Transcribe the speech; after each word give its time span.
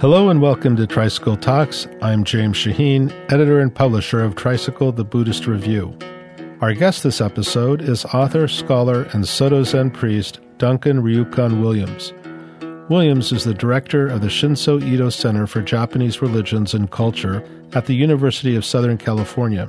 Hello 0.00 0.30
and 0.30 0.40
welcome 0.40 0.76
to 0.76 0.86
Tricycle 0.86 1.36
Talks. 1.36 1.88
I'm 2.00 2.22
James 2.22 2.56
Shaheen, 2.56 3.12
editor 3.32 3.58
and 3.58 3.74
publisher 3.74 4.22
of 4.22 4.36
Tricycle 4.36 4.92
the 4.92 5.02
Buddhist 5.02 5.48
Review. 5.48 5.92
Our 6.60 6.72
guest 6.72 7.02
this 7.02 7.20
episode 7.20 7.82
is 7.82 8.04
author, 8.04 8.46
scholar, 8.46 9.08
and 9.12 9.26
Soto 9.26 9.64
Zen 9.64 9.90
priest 9.90 10.38
Duncan 10.58 11.02
Ryuken 11.02 11.60
Williams. 11.60 12.12
Williams 12.88 13.32
is 13.32 13.42
the 13.42 13.52
director 13.52 14.06
of 14.06 14.20
the 14.20 14.28
Shinso 14.28 14.80
Ito 14.80 15.10
Center 15.10 15.48
for 15.48 15.62
Japanese 15.62 16.22
Religions 16.22 16.74
and 16.74 16.88
Culture 16.92 17.42
at 17.72 17.86
the 17.86 17.94
University 17.96 18.54
of 18.54 18.64
Southern 18.64 18.98
California. 18.98 19.68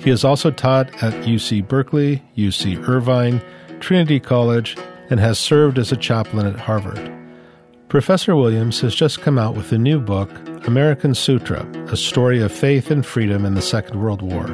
He 0.00 0.10
has 0.10 0.22
also 0.22 0.50
taught 0.50 0.90
at 1.02 1.14
UC 1.24 1.66
Berkeley, 1.66 2.22
UC 2.36 2.86
Irvine, 2.86 3.40
Trinity 3.80 4.20
College, 4.20 4.76
and 5.08 5.18
has 5.18 5.38
served 5.38 5.78
as 5.78 5.92
a 5.92 5.96
chaplain 5.96 6.46
at 6.46 6.60
Harvard. 6.60 7.21
Professor 7.92 8.34
Williams 8.34 8.80
has 8.80 8.94
just 8.94 9.20
come 9.20 9.38
out 9.38 9.54
with 9.54 9.70
a 9.70 9.76
new 9.76 10.00
book, 10.00 10.30
American 10.66 11.14
Sutra 11.14 11.70
A 11.88 11.96
Story 11.98 12.40
of 12.40 12.50
Faith 12.50 12.90
and 12.90 13.04
Freedom 13.04 13.44
in 13.44 13.52
the 13.52 13.60
Second 13.60 14.00
World 14.00 14.22
War. 14.22 14.46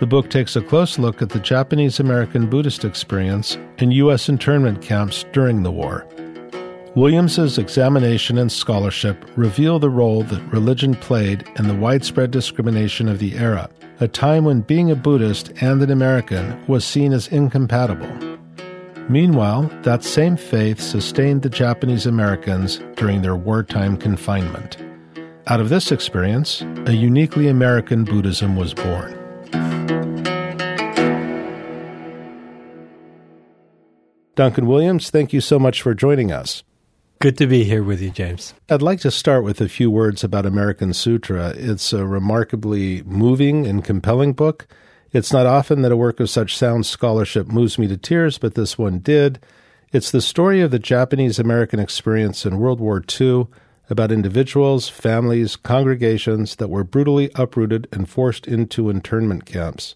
The 0.00 0.08
book 0.08 0.28
takes 0.28 0.56
a 0.56 0.60
close 0.60 0.98
look 0.98 1.22
at 1.22 1.28
the 1.28 1.38
Japanese 1.38 2.00
American 2.00 2.50
Buddhist 2.50 2.84
experience 2.84 3.56
in 3.78 3.92
U.S. 3.92 4.28
internment 4.28 4.82
camps 4.82 5.24
during 5.32 5.62
the 5.62 5.70
war. 5.70 6.04
Williams's 6.96 7.58
examination 7.58 8.38
and 8.38 8.50
scholarship 8.50 9.24
reveal 9.36 9.78
the 9.78 9.88
role 9.88 10.24
that 10.24 10.42
religion 10.52 10.96
played 10.96 11.48
in 11.54 11.68
the 11.68 11.76
widespread 11.76 12.32
discrimination 12.32 13.08
of 13.08 13.20
the 13.20 13.36
era, 13.36 13.70
a 14.00 14.08
time 14.08 14.44
when 14.44 14.62
being 14.62 14.90
a 14.90 14.96
Buddhist 14.96 15.52
and 15.60 15.80
an 15.80 15.92
American 15.92 16.60
was 16.66 16.84
seen 16.84 17.12
as 17.12 17.28
incompatible. 17.28 18.33
Meanwhile, 19.08 19.70
that 19.82 20.02
same 20.02 20.36
faith 20.36 20.80
sustained 20.80 21.42
the 21.42 21.50
Japanese 21.50 22.06
Americans 22.06 22.80
during 22.96 23.20
their 23.20 23.36
wartime 23.36 23.98
confinement. 23.98 24.78
Out 25.46 25.60
of 25.60 25.68
this 25.68 25.92
experience, 25.92 26.62
a 26.86 26.92
uniquely 26.92 27.48
American 27.48 28.04
Buddhism 28.04 28.56
was 28.56 28.72
born. 28.72 29.12
Duncan 34.36 34.66
Williams, 34.66 35.10
thank 35.10 35.34
you 35.34 35.42
so 35.42 35.58
much 35.58 35.82
for 35.82 35.94
joining 35.94 36.32
us. 36.32 36.62
Good 37.20 37.36
to 37.38 37.46
be 37.46 37.64
here 37.64 37.82
with 37.82 38.00
you, 38.00 38.10
James. 38.10 38.54
I'd 38.70 38.82
like 38.82 39.00
to 39.00 39.10
start 39.10 39.44
with 39.44 39.60
a 39.60 39.68
few 39.68 39.90
words 39.90 40.24
about 40.24 40.46
American 40.46 40.94
Sutra. 40.94 41.50
It's 41.56 41.92
a 41.92 42.06
remarkably 42.06 43.02
moving 43.02 43.66
and 43.66 43.84
compelling 43.84 44.32
book. 44.32 44.66
It's 45.14 45.32
not 45.32 45.46
often 45.46 45.82
that 45.82 45.92
a 45.92 45.96
work 45.96 46.18
of 46.18 46.28
such 46.28 46.56
sound 46.56 46.86
scholarship 46.86 47.46
moves 47.46 47.78
me 47.78 47.86
to 47.86 47.96
tears, 47.96 48.36
but 48.36 48.56
this 48.56 48.76
one 48.76 48.98
did. 48.98 49.38
It's 49.92 50.10
the 50.10 50.20
story 50.20 50.60
of 50.60 50.72
the 50.72 50.80
Japanese 50.80 51.38
American 51.38 51.78
experience 51.78 52.44
in 52.44 52.58
World 52.58 52.80
War 52.80 53.00
II 53.20 53.46
about 53.88 54.10
individuals, 54.10 54.88
families, 54.88 55.54
congregations 55.54 56.56
that 56.56 56.66
were 56.66 56.82
brutally 56.82 57.30
uprooted 57.36 57.86
and 57.92 58.08
forced 58.08 58.48
into 58.48 58.90
internment 58.90 59.46
camps. 59.46 59.94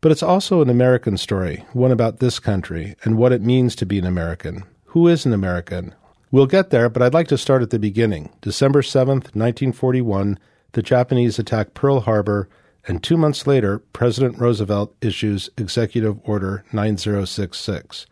But 0.00 0.10
it's 0.10 0.22
also 0.22 0.62
an 0.62 0.70
American 0.70 1.18
story, 1.18 1.66
one 1.74 1.92
about 1.92 2.20
this 2.20 2.38
country 2.38 2.96
and 3.04 3.18
what 3.18 3.32
it 3.32 3.42
means 3.42 3.76
to 3.76 3.84
be 3.84 3.98
an 3.98 4.06
American. 4.06 4.64
Who 4.86 5.06
is 5.06 5.26
an 5.26 5.34
American? 5.34 5.94
We'll 6.30 6.46
get 6.46 6.70
there, 6.70 6.88
but 6.88 7.02
I'd 7.02 7.12
like 7.12 7.28
to 7.28 7.36
start 7.36 7.60
at 7.60 7.68
the 7.68 7.78
beginning. 7.78 8.30
December 8.40 8.80
7th, 8.80 9.36
1941, 9.36 10.38
the 10.72 10.80
Japanese 10.80 11.38
attack 11.38 11.74
Pearl 11.74 12.00
Harbor 12.00 12.48
and 12.86 13.02
two 13.02 13.16
months 13.16 13.46
later, 13.46 13.78
President 13.78 14.38
Roosevelt 14.38 14.94
issues 15.00 15.50
Executive 15.56 16.18
Order 16.24 16.64
9066. 16.72 18.06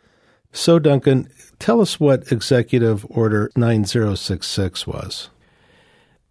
So, 0.53 0.79
Duncan, 0.79 1.29
tell 1.59 1.81
us 1.81 2.01
what 2.01 2.31
Executive 2.33 3.07
Order 3.11 3.51
9066 3.57 4.87
was. 4.87 5.31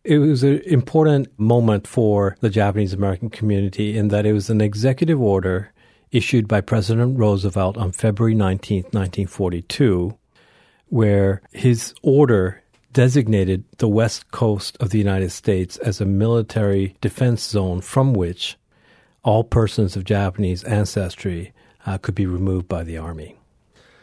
It 0.04 0.20
was 0.20 0.44
an 0.44 0.62
important 0.66 1.28
moment 1.38 1.86
for 1.86 2.38
the 2.40 2.50
Japanese 2.50 2.94
American 2.94 3.30
community 3.30 3.98
in 3.98 4.08
that 4.10 4.26
it 4.26 4.34
was 4.34 4.50
an 4.50 4.62
executive 4.62 5.22
order 5.22 5.74
issued 6.12 6.48
by 6.48 6.62
President 6.62 7.20
Roosevelt 7.20 7.78
on 7.78 7.92
February 7.92 8.34
19, 8.34 8.84
1942, 8.84 10.18
where 10.88 11.42
his 11.52 11.94
order 12.02 12.64
designated 12.98 13.64
the 13.78 13.88
west 13.88 14.32
coast 14.32 14.76
of 14.80 14.90
the 14.90 14.98
United 14.98 15.30
States 15.30 15.78
as 15.78 16.02
a 16.02 16.06
military 16.06 16.96
defense 17.00 17.48
zone 17.48 17.80
from 17.80 18.12
which 18.12 18.58
all 19.22 19.44
persons 19.44 19.96
of 19.96 20.04
Japanese 20.04 20.64
ancestry 20.64 21.54
uh, 21.86 22.00
could 22.00 22.16
be 22.16 22.26
removed 22.26 22.68
by 22.68 22.84
the 22.84 22.98
Army. 22.98 23.36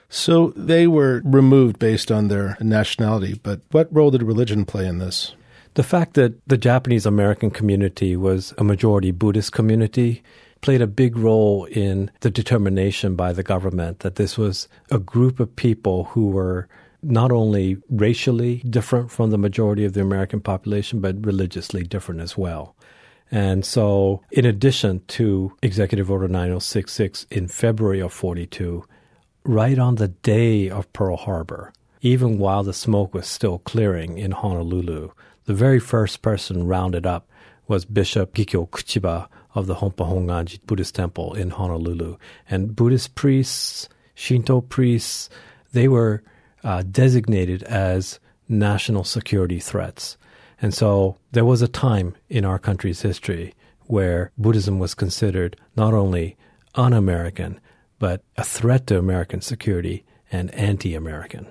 So 0.09 0.53
they 0.55 0.87
were 0.87 1.23
removed 1.25 1.81
based 1.81 2.13
on 2.13 2.29
their 2.29 2.57
nationality, 2.61 3.41
but 3.43 3.63
what 3.73 3.93
role 3.93 4.13
did 4.13 4.23
religion 4.23 4.65
play 4.65 4.87
in 4.87 4.99
this? 4.99 5.35
The 5.75 5.83
fact 5.83 6.15
that 6.15 6.35
the 6.47 6.57
Japanese 6.57 7.05
American 7.05 7.51
community 7.51 8.15
was 8.15 8.55
a 8.59 8.63
majority 8.63 9.11
Buddhist 9.11 9.51
community 9.51 10.23
played 10.61 10.81
a 10.81 10.87
big 10.87 11.17
role 11.17 11.65
in 11.65 12.13
the 12.21 12.31
determination 12.31 13.17
by 13.17 13.33
the 13.33 13.43
government 13.43 13.99
that 14.01 14.15
this 14.15 14.39
was 14.39 14.69
a 14.93 15.01
group 15.01 15.41
of 15.41 15.57
people 15.57 16.05
who 16.05 16.29
were 16.29 16.69
not 17.05 17.31
only 17.31 17.77
racially 17.89 18.57
different 18.69 19.11
from 19.11 19.31
the 19.31 19.39
majority 19.39 19.85
of 19.85 19.93
the 19.93 20.01
American 20.01 20.41
population, 20.41 21.01
but 21.01 21.25
religiously 21.25 21.85
different 21.85 22.21
as 22.21 22.37
well. 22.37 22.75
And 23.31 23.65
so, 23.65 24.23
in 24.31 24.45
addition 24.45 25.03
to 25.09 25.57
Executive 25.63 26.11
Order 26.11 26.29
9066 26.29 27.27
in 27.31 27.49
February 27.49 28.01
of 28.01 28.13
42, 28.13 28.85
right 29.45 29.79
on 29.79 29.97
the 29.97 30.09
day 30.09 30.69
of 30.69 30.93
Pearl 30.93 31.17
Harbor, 31.17 31.73
even 32.01 32.39
while 32.39 32.63
the 32.63 32.75
smoke 32.75 33.15
was 33.15 33.27
still 33.27 33.59
clearing 33.61 34.19
in 34.19 34.31
Honolulu, 34.31 35.11
the 35.47 35.55
very 35.55 35.81
first 35.81 36.23
person 36.23 36.67
rounded 36.67 37.07
up 37.07 37.29
was 37.67 37.85
Bishop 37.85 38.35
Gikyo 38.35 38.69
Kuchiba 38.69 39.27
of 39.55 39.67
the 39.67 39.77
Honpa 39.77 40.07
Hongwanji 40.07 40.61
Buddhist 40.67 40.95
Temple 40.95 41.35
in 41.35 41.51
Honolulu. 41.51 42.17
And 42.49 42.77
Buddhist 42.77 43.15
priests, 43.15 43.89
Shinto 44.15 44.61
priests, 44.61 45.31
they 45.73 45.89
were 45.89 46.23
uh, 46.65 46.83
designated 46.83 47.63
as 47.65 48.19
national 48.49 49.05
security 49.05 49.61
threats. 49.61 50.17
And 50.61 50.73
so 50.73 51.19
there 51.33 51.45
was 51.45 51.63
a 51.63 51.69
time 51.69 52.17
in 52.29 52.45
our 52.45 52.59
country's 52.59 53.03
history 53.03 53.55
where 53.87 54.33
Buddhism 54.39 54.79
was 54.79 54.95
considered 54.95 55.57
not 55.77 55.93
only 55.93 56.37
un 56.75 56.93
American, 56.93 57.61
but 57.99 58.23
a 58.37 58.45
threat 58.45 58.87
to 58.87 58.99
American 58.99 59.41
security 59.41 60.05
and 60.33 60.53
anti 60.55 60.95
American. 60.95 61.47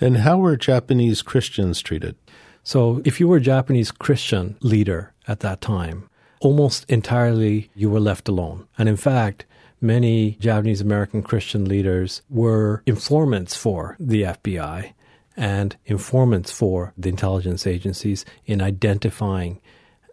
And 0.00 0.18
how 0.18 0.38
were 0.38 0.56
Japanese 0.56 1.22
Christians 1.22 1.80
treated? 1.80 2.16
So, 2.62 3.02
if 3.04 3.20
you 3.20 3.28
were 3.28 3.36
a 3.36 3.42
Japanese 3.42 3.90
Christian 3.90 4.56
leader 4.60 5.12
at 5.28 5.40
that 5.40 5.60
time, 5.60 6.08
almost 6.40 6.88
entirely 6.88 7.70
you 7.74 7.90
were 7.90 8.00
left 8.00 8.28
alone. 8.28 8.66
And 8.78 8.88
in 8.88 8.96
fact, 8.96 9.44
many 9.84 10.32
Japanese 10.40 10.80
American 10.80 11.22
Christian 11.22 11.66
leaders 11.66 12.22
were 12.30 12.82
informants 12.86 13.54
for 13.54 13.96
the 14.00 14.22
FBI 14.22 14.94
and 15.36 15.76
informants 15.84 16.50
for 16.50 16.92
the 16.96 17.10
intelligence 17.10 17.66
agencies 17.66 18.24
in 18.46 18.62
identifying 18.62 19.60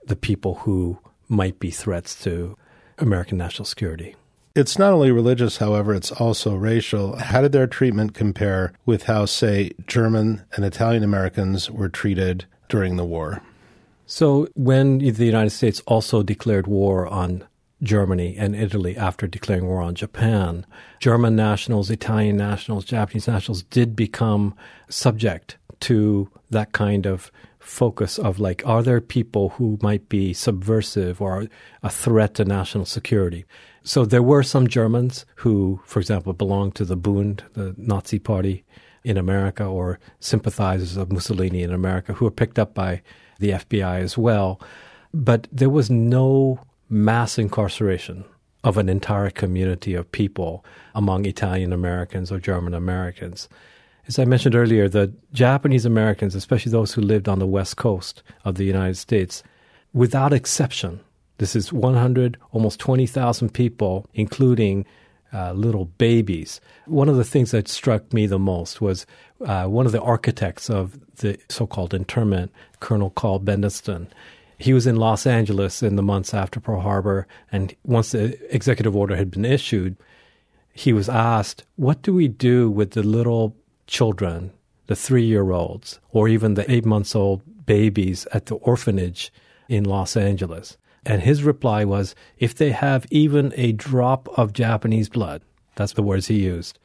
the 0.06 0.16
people 0.16 0.56
who 0.56 1.00
might 1.30 1.58
be 1.60 1.72
threats 1.72 2.22
to 2.24 2.58
American 2.98 3.38
national 3.38 3.66
security. 3.66 4.16
It's 4.54 4.78
not 4.78 4.92
only 4.92 5.12
religious, 5.12 5.58
however, 5.58 5.94
it's 5.94 6.12
also 6.12 6.56
racial. 6.56 7.16
How 7.16 7.42
did 7.42 7.54
their 7.54 7.68
treatment 7.68 8.14
compare 8.14 8.74
with 8.86 9.04
how, 9.04 9.26
say, 9.26 9.72
German 9.88 10.44
and 10.54 10.66
Italian 10.66 11.04
Americans 11.04 11.72
were 11.72 11.88
treated 11.88 12.44
during 12.68 12.98
the 12.98 13.06
war? 13.06 13.42
So, 14.06 14.50
when 14.56 14.98
the 14.98 15.26
United 15.26 15.52
States 15.52 15.82
also 15.88 16.22
declared 16.22 16.68
war 16.68 17.08
on 17.08 17.46
Germany 17.84 18.36
and 18.38 18.56
Italy 18.56 18.96
after 18.96 19.28
declaring 19.28 19.66
war 19.66 19.82
on 19.82 19.96
Japan, 19.96 20.66
German 21.00 21.36
nationals, 21.36 21.90
Italian 21.90 22.38
nationals, 22.38 22.86
Japanese 22.86 23.28
nationals 23.28 23.64
did 23.64 23.96
become 23.96 24.56
subject 24.90 25.58
to 25.82 26.30
that 26.52 26.72
kind 26.74 27.06
of 27.06 27.32
focus 27.60 28.18
of 28.20 28.40
like, 28.40 28.62
are 28.66 28.84
there 28.84 29.02
people 29.02 29.50
who 29.50 29.80
might 29.82 30.10
be 30.10 30.34
subversive 30.34 31.22
or 31.22 31.48
a 31.84 31.90
threat 31.90 32.36
to 32.36 32.46
national 32.46 32.86
security? 32.86 33.46
So 33.84 34.06
there 34.06 34.24
were 34.24 34.44
some 34.44 34.68
Germans 34.68 35.26
who, 35.38 35.80
for 35.86 36.00
example, 36.00 36.34
belonged 36.34 36.76
to 36.76 36.86
the 36.86 36.96
Bund, 36.96 37.44
the 37.54 37.74
Nazi 37.78 38.20
party 38.20 38.64
in 39.04 39.18
America, 39.18 39.66
or 39.66 40.00
sympathizers 40.20 40.98
of 40.98 41.12
Mussolini 41.12 41.64
in 41.64 41.74
America, 41.74 42.14
who 42.14 42.26
were 42.26 42.32
picked 42.32 42.60
up 42.60 42.76
by 42.76 43.02
the 43.40 43.50
FBI 43.52 44.00
as 44.02 44.16
well. 44.18 44.62
But 45.14 45.48
there 45.52 45.70
was 45.70 45.90
no 45.90 46.60
mass 46.92 47.38
incarceration 47.40 48.26
of 48.64 48.78
an 48.78 48.90
entire 48.90 49.30
community 49.30 49.96
of 49.96 50.12
people 50.12 50.64
among 50.94 51.26
Italian 51.26 51.74
Americans 51.74 52.32
or 52.32 52.40
German 52.40 52.74
Americans. 52.74 53.50
As 54.08 54.20
I 54.20 54.26
mentioned 54.26 54.56
earlier, 54.56 54.90
the 54.90 55.14
Japanese 55.34 55.86
Americans, 55.86 56.36
especially 56.36 56.72
those 56.72 56.94
who 56.94 57.02
lived 57.02 57.30
on 57.30 57.40
the 57.40 57.48
west 57.48 57.78
coast 57.78 58.24
of 58.44 58.56
the 58.56 58.66
United 58.66 58.98
States, 58.98 59.42
without 59.94 60.34
exception, 60.34 61.00
this 61.38 61.56
is 61.56 61.74
100, 61.74 62.38
almost 62.52 62.80
20,000 62.80 63.54
people, 63.54 64.06
including 64.14 64.86
uh, 65.34 65.54
little 65.54 65.86
babies. 65.86 66.60
One 66.86 67.10
of 67.10 67.16
the 67.16 67.24
things 67.24 67.52
that 67.52 67.68
struck 67.68 68.12
me 68.12 68.28
the 68.28 68.38
most 68.38 68.82
was 68.82 69.06
uh, 69.46 69.66
one 69.66 69.86
of 69.86 69.92
the 69.92 70.02
architects 70.02 70.70
of 70.70 71.00
the 71.18 71.40
so 71.50 71.66
called 71.66 71.94
internment, 71.94 72.52
Colonel 72.80 73.12
Karl 73.12 73.40
Bendetsen. 73.40 74.08
He 74.62 74.74
was 74.74 74.86
in 74.86 74.96
Los 74.96 75.26
Angeles 75.26 75.82
in 75.82 75.96
the 75.96 76.04
months 76.04 76.36
after 76.36 76.60
Pearl 76.60 76.82
Harbor, 76.82 77.26
and 77.52 77.76
once 77.84 78.12
the 78.12 78.38
executive 78.54 78.96
order 78.96 79.16
had 79.16 79.32
been 79.32 79.44
issued, 79.44 79.98
he 80.72 80.94
was 80.94 81.10
asked, 81.10 81.66
What 81.78 82.04
do 82.04 82.14
we 82.14 82.28
do 82.28 82.70
with 82.70 82.92
the 82.92 83.02
little 83.02 83.56
children, 83.88 84.52
the 84.86 84.96
three 84.96 85.26
year 85.26 85.50
olds, 85.50 86.00
or 86.12 86.28
even 86.28 86.54
the 86.54 86.72
eight 86.72 86.86
months 86.86 87.16
old 87.16 87.42
babies 87.66 88.28
at 88.34 88.46
the 88.46 88.56
orphanage 88.56 89.34
in 89.68 89.84
Los 89.84 90.16
Angeles? 90.16 90.78
And 91.08 91.24
his 91.24 91.42
reply 91.42 91.84
was, 91.84 92.14
If 92.38 92.54
they 92.54 92.70
have 92.70 93.08
even 93.10 93.54
a 93.58 93.72
drop 93.72 94.30
of 94.38 94.54
Japanese 94.54 95.10
blood, 95.10 95.42
that's 95.74 95.94
the 95.94 96.04
words 96.04 96.28
he 96.28 96.36
used, 96.36 96.78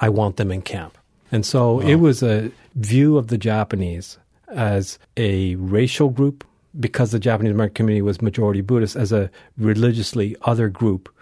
I 0.00 0.08
want 0.08 0.36
them 0.36 0.50
in 0.50 0.62
camp. 0.62 0.98
And 1.30 1.46
so 1.46 1.74
wow. 1.74 1.80
it 1.82 1.94
was 1.96 2.24
a 2.24 2.50
view 2.74 3.16
of 3.16 3.28
the 3.28 3.38
Japanese 3.38 4.18
as 4.48 4.98
a 5.16 5.54
racial 5.54 6.08
group 6.08 6.44
because 6.78 7.10
the 7.10 7.18
Japanese 7.18 7.52
American 7.52 7.74
community 7.74 8.02
was 8.02 8.22
majority 8.22 8.60
Buddhist, 8.60 8.96
as 8.96 9.12
a 9.12 9.30
religiously 9.58 10.36
other 10.42 10.68
group 10.68 11.12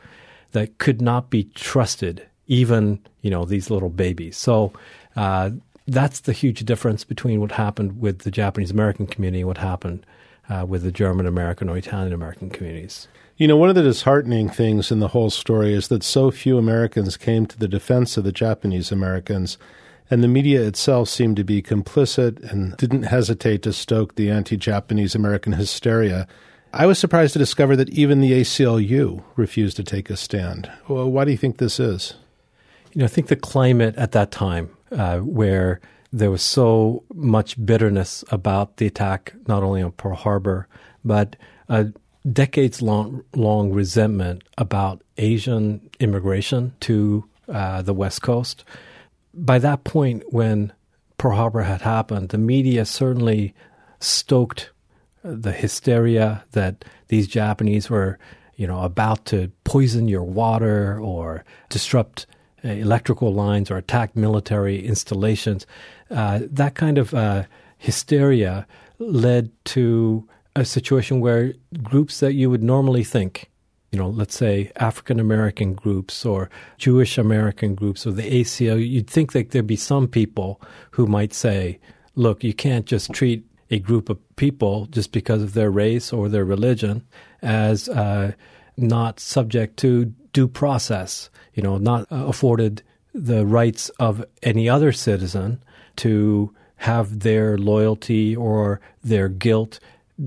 that 0.52 0.78
could 0.78 1.00
not 1.00 1.30
be 1.30 1.44
trusted, 1.54 2.26
even 2.46 3.00
you 3.22 3.30
know 3.30 3.44
these 3.44 3.70
little 3.70 3.90
babies. 3.90 4.36
So 4.36 4.72
uh, 5.16 5.50
that's 5.86 6.20
the 6.20 6.32
huge 6.32 6.64
difference 6.64 7.04
between 7.04 7.40
what 7.40 7.52
happened 7.52 8.00
with 8.00 8.20
the 8.20 8.30
Japanese 8.30 8.70
American 8.70 9.06
community 9.06 9.40
and 9.40 9.48
what 9.48 9.58
happened 9.58 10.04
uh, 10.48 10.64
with 10.66 10.82
the 10.82 10.92
German 10.92 11.26
American 11.26 11.68
or 11.68 11.76
Italian 11.76 12.12
American 12.12 12.50
communities. 12.50 13.08
You 13.36 13.46
know, 13.46 13.56
one 13.56 13.68
of 13.68 13.76
the 13.76 13.82
disheartening 13.82 14.48
things 14.48 14.90
in 14.90 14.98
the 14.98 15.08
whole 15.08 15.30
story 15.30 15.72
is 15.72 15.88
that 15.88 16.02
so 16.02 16.30
few 16.30 16.58
Americans 16.58 17.16
came 17.16 17.46
to 17.46 17.58
the 17.58 17.68
defense 17.68 18.16
of 18.16 18.24
the 18.24 18.32
Japanese 18.32 18.90
Americans, 18.90 19.58
and 20.10 20.22
the 20.22 20.28
media 20.28 20.62
itself 20.62 21.08
seemed 21.08 21.36
to 21.36 21.44
be 21.44 21.62
complicit 21.62 22.42
and 22.50 22.76
didn't 22.76 23.04
hesitate 23.04 23.62
to 23.62 23.72
stoke 23.72 24.14
the 24.14 24.30
anti 24.30 24.56
Japanese 24.56 25.14
American 25.14 25.52
hysteria. 25.52 26.26
I 26.72 26.86
was 26.86 26.98
surprised 26.98 27.32
to 27.32 27.38
discover 27.38 27.76
that 27.76 27.90
even 27.90 28.20
the 28.20 28.32
ACLU 28.32 29.22
refused 29.36 29.76
to 29.76 29.84
take 29.84 30.10
a 30.10 30.16
stand. 30.16 30.70
Well, 30.86 31.10
why 31.10 31.24
do 31.24 31.30
you 31.30 31.36
think 31.36 31.58
this 31.58 31.80
is? 31.80 32.14
You 32.92 33.00
know, 33.00 33.04
I 33.06 33.08
think 33.08 33.28
the 33.28 33.36
climate 33.36 33.96
at 33.96 34.12
that 34.12 34.30
time, 34.30 34.70
uh, 34.92 35.18
where 35.18 35.80
there 36.12 36.30
was 36.30 36.42
so 36.42 37.04
much 37.14 37.64
bitterness 37.64 38.24
about 38.30 38.76
the 38.76 38.86
attack, 38.86 39.34
not 39.46 39.62
only 39.62 39.82
on 39.82 39.92
Pearl 39.92 40.14
Harbor, 40.14 40.68
but 41.04 41.36
a 41.68 41.88
decades 42.30 42.82
long, 42.82 43.24
long 43.34 43.72
resentment 43.72 44.42
about 44.56 45.02
Asian 45.16 45.88
immigration 46.00 46.74
to 46.80 47.24
uh, 47.48 47.82
the 47.82 47.94
West 47.94 48.22
Coast. 48.22 48.64
By 49.38 49.58
that 49.60 49.84
point, 49.84 50.24
when 50.32 50.72
Pearl 51.16 51.36
Harbor 51.36 51.62
had 51.62 51.82
happened, 51.82 52.30
the 52.30 52.38
media 52.38 52.84
certainly 52.84 53.54
stoked 54.00 54.70
the 55.22 55.52
hysteria 55.52 56.44
that 56.52 56.84
these 57.08 57.28
Japanese 57.28 57.88
were, 57.88 58.18
you 58.56 58.66
know, 58.66 58.80
about 58.82 59.24
to 59.26 59.50
poison 59.64 60.08
your 60.08 60.24
water 60.24 60.98
or 61.00 61.44
disrupt 61.68 62.26
uh, 62.64 62.68
electrical 62.68 63.32
lines 63.32 63.70
or 63.70 63.76
attack 63.76 64.16
military 64.16 64.84
installations. 64.84 65.66
Uh, 66.10 66.40
that 66.42 66.74
kind 66.74 66.98
of 66.98 67.14
uh, 67.14 67.44
hysteria 67.76 68.66
led 68.98 69.50
to 69.64 70.26
a 70.56 70.64
situation 70.64 71.20
where 71.20 71.54
groups 71.82 72.18
that 72.20 72.34
you 72.34 72.50
would 72.50 72.62
normally 72.62 73.04
think, 73.04 73.50
you 73.90 73.98
know, 73.98 74.08
let's 74.08 74.36
say 74.36 74.70
African 74.76 75.18
American 75.18 75.74
groups 75.74 76.26
or 76.26 76.50
Jewish 76.76 77.16
American 77.16 77.74
groups 77.74 78.06
or 78.06 78.12
the 78.12 78.42
ACLU, 78.42 78.86
you'd 78.86 79.08
think 79.08 79.32
that 79.32 79.50
there'd 79.50 79.66
be 79.66 79.76
some 79.76 80.08
people 80.08 80.60
who 80.90 81.06
might 81.06 81.32
say, 81.32 81.78
look, 82.14 82.44
you 82.44 82.52
can't 82.52 82.84
just 82.84 83.12
treat 83.12 83.44
a 83.70 83.78
group 83.78 84.08
of 84.08 84.18
people 84.36 84.86
just 84.86 85.12
because 85.12 85.42
of 85.42 85.54
their 85.54 85.70
race 85.70 86.12
or 86.12 86.28
their 86.28 86.44
religion 86.44 87.06
as 87.42 87.88
uh, 87.88 88.32
not 88.76 89.20
subject 89.20 89.76
to 89.78 90.06
due 90.32 90.48
process, 90.48 91.30
you 91.54 91.62
know, 91.62 91.78
not 91.78 92.10
uh, 92.12 92.26
afforded 92.26 92.82
the 93.14 93.46
rights 93.46 93.88
of 93.98 94.24
any 94.42 94.68
other 94.68 94.92
citizen 94.92 95.62
to 95.96 96.54
have 96.76 97.20
their 97.20 97.58
loyalty 97.58 98.36
or 98.36 98.80
their 99.02 99.28
guilt 99.28 99.80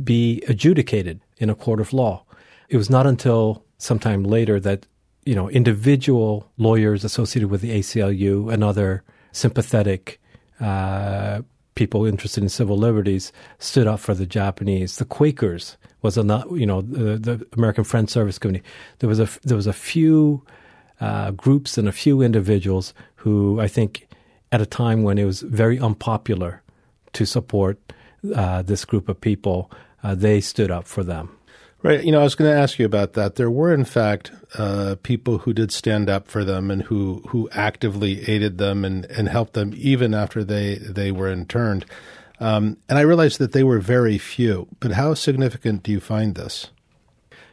be 0.03 0.41
adjudicated 0.47 1.19
in 1.37 1.49
a 1.49 1.55
court 1.55 1.79
of 1.79 1.93
law. 1.93 2.23
It 2.71 2.77
was 2.77 2.89
not 2.89 3.05
until 3.05 3.65
sometime 3.79 4.23
later 4.23 4.57
that 4.61 4.87
you 5.25 5.35
know 5.35 5.49
individual 5.49 6.49
lawyers 6.57 7.03
associated 7.03 7.49
with 7.49 7.59
the 7.59 7.77
ACLU 7.77 8.51
and 8.51 8.63
other 8.63 9.03
sympathetic 9.33 10.21
uh, 10.61 11.41
people 11.75 12.05
interested 12.05 12.41
in 12.41 12.47
civil 12.49 12.77
liberties 12.77 13.33
stood 13.59 13.87
up 13.87 13.99
for 13.99 14.13
the 14.13 14.25
Japanese. 14.25 14.95
The 14.95 15.05
Quakers 15.05 15.75
was 16.01 16.17
a 16.17 16.23
you 16.55 16.65
know 16.65 16.79
the, 16.79 17.17
the 17.17 17.45
American 17.57 17.83
Friends 17.83 18.13
Service 18.13 18.39
Committee. 18.39 18.63
There 18.99 19.09
was 19.09 19.19
a 19.19 19.27
there 19.43 19.57
was 19.57 19.67
a 19.67 19.73
few 19.73 20.41
uh, 21.01 21.31
groups 21.31 21.77
and 21.77 21.89
a 21.89 21.91
few 21.91 22.21
individuals 22.21 22.93
who 23.15 23.59
I 23.59 23.67
think 23.67 24.07
at 24.53 24.61
a 24.61 24.65
time 24.65 25.03
when 25.03 25.17
it 25.17 25.25
was 25.25 25.41
very 25.41 25.77
unpopular 25.77 26.61
to 27.11 27.25
support 27.25 27.77
uh, 28.33 28.61
this 28.61 28.85
group 28.85 29.09
of 29.09 29.19
people, 29.19 29.69
uh, 30.03 30.15
they 30.15 30.39
stood 30.39 30.71
up 30.71 30.87
for 30.87 31.03
them. 31.03 31.37
Right. 31.83 32.03
You 32.03 32.11
know, 32.11 32.19
I 32.19 32.23
was 32.23 32.35
going 32.35 32.51
to 32.51 32.59
ask 32.59 32.77
you 32.77 32.85
about 32.85 33.13
that. 33.13 33.35
There 33.35 33.49
were, 33.49 33.73
in 33.73 33.85
fact, 33.85 34.31
uh, 34.55 34.97
people 35.01 35.39
who 35.39 35.51
did 35.51 35.71
stand 35.71 36.11
up 36.11 36.27
for 36.27 36.43
them 36.43 36.69
and 36.69 36.83
who, 36.83 37.23
who 37.29 37.49
actively 37.53 38.29
aided 38.29 38.59
them 38.59 38.85
and, 38.85 39.05
and 39.05 39.27
helped 39.27 39.53
them 39.53 39.73
even 39.75 40.13
after 40.13 40.43
they, 40.43 40.75
they 40.75 41.11
were 41.11 41.31
interned. 41.31 41.87
Um, 42.39 42.77
and 42.87 42.99
I 42.99 43.01
realized 43.01 43.39
that 43.39 43.53
they 43.53 43.63
were 43.63 43.79
very 43.79 44.19
few. 44.19 44.67
But 44.79 44.91
how 44.91 45.15
significant 45.15 45.81
do 45.81 45.91
you 45.91 45.99
find 45.99 46.35
this? 46.35 46.69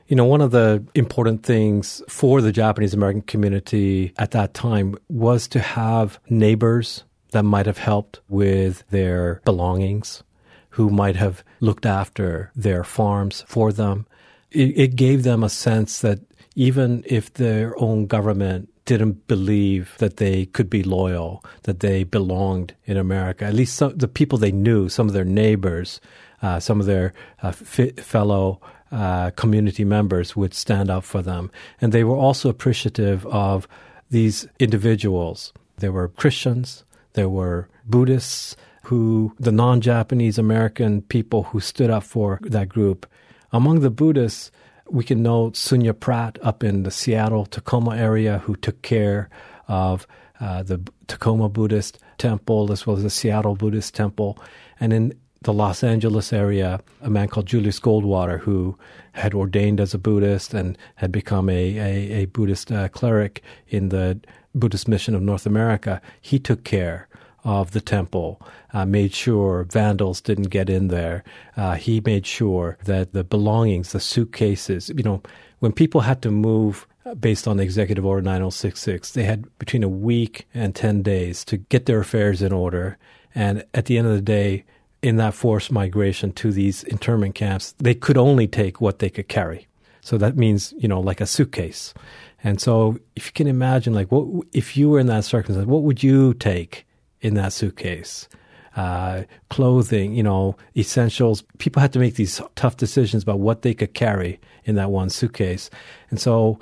You 0.09 0.17
know, 0.17 0.27
one 0.27 0.43
of 0.43 0.51
the 0.51 0.85
important 0.95 1.43
things 1.43 2.03
for 2.07 2.43
the 2.43 2.53
Japanese 2.53 2.93
American 2.93 3.23
community 3.23 4.13
at 4.19 4.33
that 4.33 4.53
time 4.53 4.95
was 5.09 5.49
to 5.49 5.61
have 5.61 6.19
neighbors 6.29 7.05
that 7.33 7.45
might 7.45 7.67
have 7.67 7.79
helped 7.79 8.21
with 8.29 8.85
their 8.91 9.41
belongings, 9.47 10.23
who 10.71 10.91
might 10.91 11.17
have 11.17 11.43
looked 11.61 11.87
after 11.87 12.51
their 12.55 12.85
farms 12.85 13.43
for 13.47 13.73
them 13.73 14.07
it, 14.51 14.79
it 14.79 14.97
gave 14.97 15.23
them 15.23 15.43
a 15.43 15.49
sense 15.49 16.01
that 16.01 16.21
even 16.55 17.05
if 17.07 17.35
their 17.35 17.79
own 17.81 18.07
government 18.07 18.69
didn't 18.89 19.27
believe 19.27 19.95
that 19.99 20.17
they 20.17 20.47
could 20.47 20.71
be 20.71 20.83
loyal, 20.83 21.45
that 21.65 21.81
they 21.81 22.05
belonged 22.05 22.75
in 22.87 22.97
America. 22.97 23.45
At 23.45 23.53
least 23.53 23.77
some, 23.77 23.95
the 23.97 24.09
people 24.09 24.39
they 24.39 24.51
knew, 24.51 24.89
some 24.89 25.07
of 25.09 25.13
their 25.13 25.27
neighbors, 25.27 26.01
uh, 26.41 26.59
some 26.59 26.81
of 26.81 26.87
their 26.87 27.13
uh, 27.43 27.53
fellow 27.53 28.63
uh, 28.91 29.31
community 29.33 29.85
members 29.85 30.35
would 30.35 30.55
stand 30.55 30.89
up 30.89 31.05
for 31.05 31.21
them. 31.21 31.51
And 31.83 31.93
they 31.93 32.03
were 32.03 32.17
also 32.17 32.49
appreciative 32.49 33.27
of 33.27 33.69
these 34.11 34.49
individuals. 34.59 35.53
There 35.77 35.93
were 35.93 36.09
Christians, 36.09 36.85
there 37.13 37.29
were 37.29 37.69
Buddhists, 37.85 38.57
who 38.85 39.35
the 39.39 39.53
non 39.53 39.83
Japanese 39.83 40.39
American 40.39 41.03
people 41.03 41.43
who 41.43 41.61
stood 41.61 41.91
up 41.91 42.05
for 42.05 42.39
that 42.43 42.71
group. 42.71 43.07
Among 43.53 43.81
the 43.81 43.91
Buddhists, 43.91 44.51
we 44.91 45.05
can 45.05 45.23
note 45.23 45.55
Sunya 45.55 45.99
Pratt 45.99 46.39
up 46.43 46.63
in 46.63 46.83
the 46.83 46.91
Seattle 46.91 47.47
Tacoma 47.47 47.97
area 47.97 48.39
who 48.39 48.57
took 48.57 48.83
care 48.83 49.29
of 49.69 50.07
uh, 50.41 50.63
the 50.63 50.81
Tacoma 51.07 51.49
Buddhist 51.49 51.99
temple 52.19 52.73
as 52.73 52.87
well 52.87 52.97
as 52.97 53.03
the 53.03 53.11
Seattle 53.11 53.55
Buddhist 53.55 53.95
temple. 53.95 54.39
And 54.81 54.93
in 54.93 55.19
the 55.43 55.53
Los 55.53 55.83
Angeles 55.83 56.33
area, 56.33 56.81
a 57.01 57.11
man 57.11 57.29
called 57.29 57.47
Julius 57.47 57.81
Goldwater 57.81 58.41
who 58.41 58.77
had 59.13 59.35
ordained 59.35 59.81
as 59.81 59.95
a 59.95 59.99
Buddhist 59.99 60.53
and 60.55 60.77
had 60.97 61.13
become 61.13 61.49
a, 61.49 61.79
a, 61.79 62.23
a 62.23 62.25
Buddhist 62.27 62.73
uh, 62.73 62.89
cleric 62.89 63.43
in 63.69 63.91
the 63.91 64.21
Buddhist 64.55 64.89
mission 64.89 65.15
of 65.15 65.23
North 65.23 65.47
America, 65.47 66.01
he 66.21 66.39
took 66.39 66.65
care 66.65 67.09
of 67.45 67.71
the 67.71 67.81
temple, 67.81 68.41
uh, 68.73 68.85
made 68.85 69.15
sure 69.15 69.65
vandals 69.65 70.21
didn't 70.21 70.49
get 70.49 70.69
in 70.69 70.89
there. 70.89 71.25
Uh, 71.57 71.75
he 71.75 72.01
made 72.01 72.27
sure 72.27 72.79
that 72.85 73.13
the 73.13 73.25
belongings, 73.25 73.93
the 73.93 74.01
suitcases, 74.01 74.91
you 74.91 75.03
know, 75.03 75.23
when 75.61 75.73
people 75.73 76.03
had 76.03 76.23
to 76.23 76.31
move 76.31 76.87
uh, 77.05 77.15
based 77.15 77.49
on 77.49 77.59
Executive 77.59 78.05
Order 78.05 78.23
9066, 78.23 79.13
they 79.13 79.25
had 79.25 79.47
between 79.59 79.83
a 79.83 79.89
week 79.89 80.47
and 80.55 80.75
10 80.75 81.03
days 81.03 81.45
to 81.47 81.57
get 81.57 81.87
their 81.87 82.01
affairs 82.01 82.43
in 82.43 82.53
order. 82.53 82.99
And 83.35 83.65
at 83.75 83.87
the 83.87 83.99
end 83.99 84.09
of 84.09 84.15
the 84.15 84.23
day, 84.23 84.65
in 85.03 85.17
that 85.17 85.35
forced 85.35 85.71
migration 85.71 86.33
to 86.33 86.53
these 86.53 86.83
internment 86.85 87.35
camps, 87.35 87.75
they 87.79 87.95
could 87.95 88.19
only 88.19 88.47
take 88.47 88.81
what 88.81 88.99
they 88.99 89.11
could 89.11 89.29
carry. 89.29 89.69
So 90.01 90.19
that 90.19 90.37
means, 90.37 90.75
you 90.79 90.89
know, 90.89 91.01
like 91.01 91.21
a 91.21 91.27
suitcase. 91.27 91.95
And 92.43 92.61
so 92.61 92.99
if 93.17 93.27
you 93.27 93.33
can 93.33 93.47
imagine, 93.47 93.95
like, 93.95 94.11
what, 94.11 94.47
if 94.53 94.77
you 94.77 94.91
were 94.91 95.01
in 95.01 95.07
that 95.09 95.25
circumstance, 95.25 95.67
what 95.67 95.83
would 95.83 96.03
you 96.03 96.35
take 96.35 96.87
in 97.21 97.35
that 97.35 97.53
suitcase. 97.53 98.29
Uh, 98.77 99.25
clothing, 99.51 100.15
you 100.15 100.23
know, 100.23 100.57
essentials. 100.77 101.43
People 101.59 101.81
had 101.81 101.93
to 101.93 101.99
make 101.99 102.15
these 102.15 102.41
tough 102.55 102.77
decisions 102.77 103.25
about 103.25 103.41
what 103.41 103.63
they 103.63 103.75
could 103.75 103.93
carry 103.93 104.39
in 104.65 104.77
that 104.77 104.91
one 104.91 105.11
suitcase. 105.11 105.69
And 106.11 106.21
so 106.21 106.59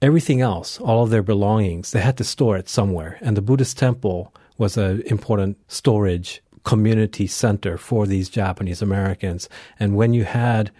everything 0.00 0.40
else, 0.40 0.78
all 0.78 1.02
of 1.02 1.10
their 1.10 1.22
belongings, 1.22 1.90
they 1.90 2.00
had 2.00 2.16
to 2.18 2.24
store 2.24 2.56
it 2.56 2.68
somewhere. 2.68 3.18
And 3.20 3.36
the 3.36 3.42
Buddhist 3.42 3.76
temple 3.76 4.32
was 4.56 4.76
an 4.76 5.02
important 5.06 5.56
storage 5.66 6.42
community 6.64 7.26
center 7.26 7.76
for 7.76 8.06
these 8.06 8.28
Japanese 8.28 8.82
Americans. 8.82 9.48
And 9.80 9.96
when 9.96 10.12
you 10.12 10.24
had 10.24 10.70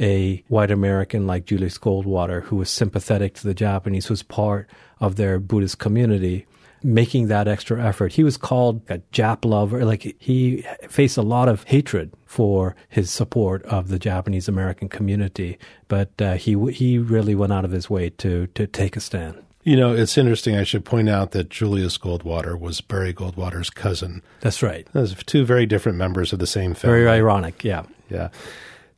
a 0.00 0.42
white 0.48 0.70
American 0.70 1.26
like 1.26 1.44
Julius 1.44 1.78
Goldwater, 1.78 2.42
who 2.42 2.56
was 2.56 2.70
sympathetic 2.70 3.34
to 3.34 3.46
the 3.46 3.54
Japanese, 3.54 4.06
who 4.06 4.12
was 4.12 4.22
part 4.22 4.68
of 5.00 5.16
their 5.16 5.38
Buddhist 5.38 5.78
community, 5.78 6.46
making 6.82 7.28
that 7.28 7.48
extra 7.48 7.84
effort. 7.84 8.12
He 8.12 8.24
was 8.24 8.36
called 8.36 8.82
a 8.88 8.98
Jap 9.12 9.44
lover. 9.44 9.84
Like 9.84 10.16
he 10.18 10.64
faced 10.88 11.16
a 11.16 11.22
lot 11.22 11.48
of 11.48 11.64
hatred 11.64 12.12
for 12.26 12.76
his 12.88 13.10
support 13.10 13.62
of 13.64 13.88
the 13.88 13.98
Japanese 13.98 14.48
American 14.48 14.88
community, 14.88 15.58
but 15.88 16.10
uh, 16.20 16.34
he 16.34 16.56
he 16.70 16.98
really 16.98 17.34
went 17.34 17.52
out 17.52 17.64
of 17.64 17.70
his 17.70 17.88
way 17.90 18.10
to 18.10 18.46
to 18.48 18.66
take 18.66 18.96
a 18.96 19.00
stand. 19.00 19.42
You 19.64 19.76
know, 19.76 19.92
it's 19.92 20.16
interesting. 20.16 20.56
I 20.56 20.64
should 20.64 20.84
point 20.84 21.10
out 21.10 21.32
that 21.32 21.50
Julius 21.50 21.98
Goldwater 21.98 22.58
was 22.58 22.80
Barry 22.80 23.12
Goldwater's 23.12 23.68
cousin. 23.68 24.22
That's 24.40 24.62
right. 24.62 24.86
Those 24.92 25.14
two 25.24 25.44
very 25.44 25.66
different 25.66 25.98
members 25.98 26.32
of 26.32 26.38
the 26.38 26.46
same 26.46 26.72
family. 26.72 27.00
Very 27.00 27.08
ironic, 27.08 27.64
yeah. 27.64 27.82
Yeah. 28.08 28.30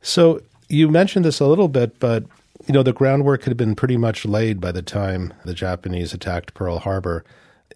So 0.01 0.41
you 0.69 0.89
mentioned 0.89 1.25
this 1.25 1.41
a 1.41 1.47
little 1.47 1.67
bit, 1.67 1.99
but 1.99 2.23
you 2.67 2.73
know, 2.73 2.83
the 2.83 2.93
groundwork 2.93 3.43
had 3.43 3.57
been 3.57 3.75
pretty 3.75 3.97
much 3.97 4.23
laid 4.23 4.61
by 4.61 4.71
the 4.71 4.81
time 4.81 5.33
the 5.43 5.53
Japanese 5.53 6.13
attacked 6.13 6.53
Pearl 6.53 6.79
Harbor. 6.79 7.25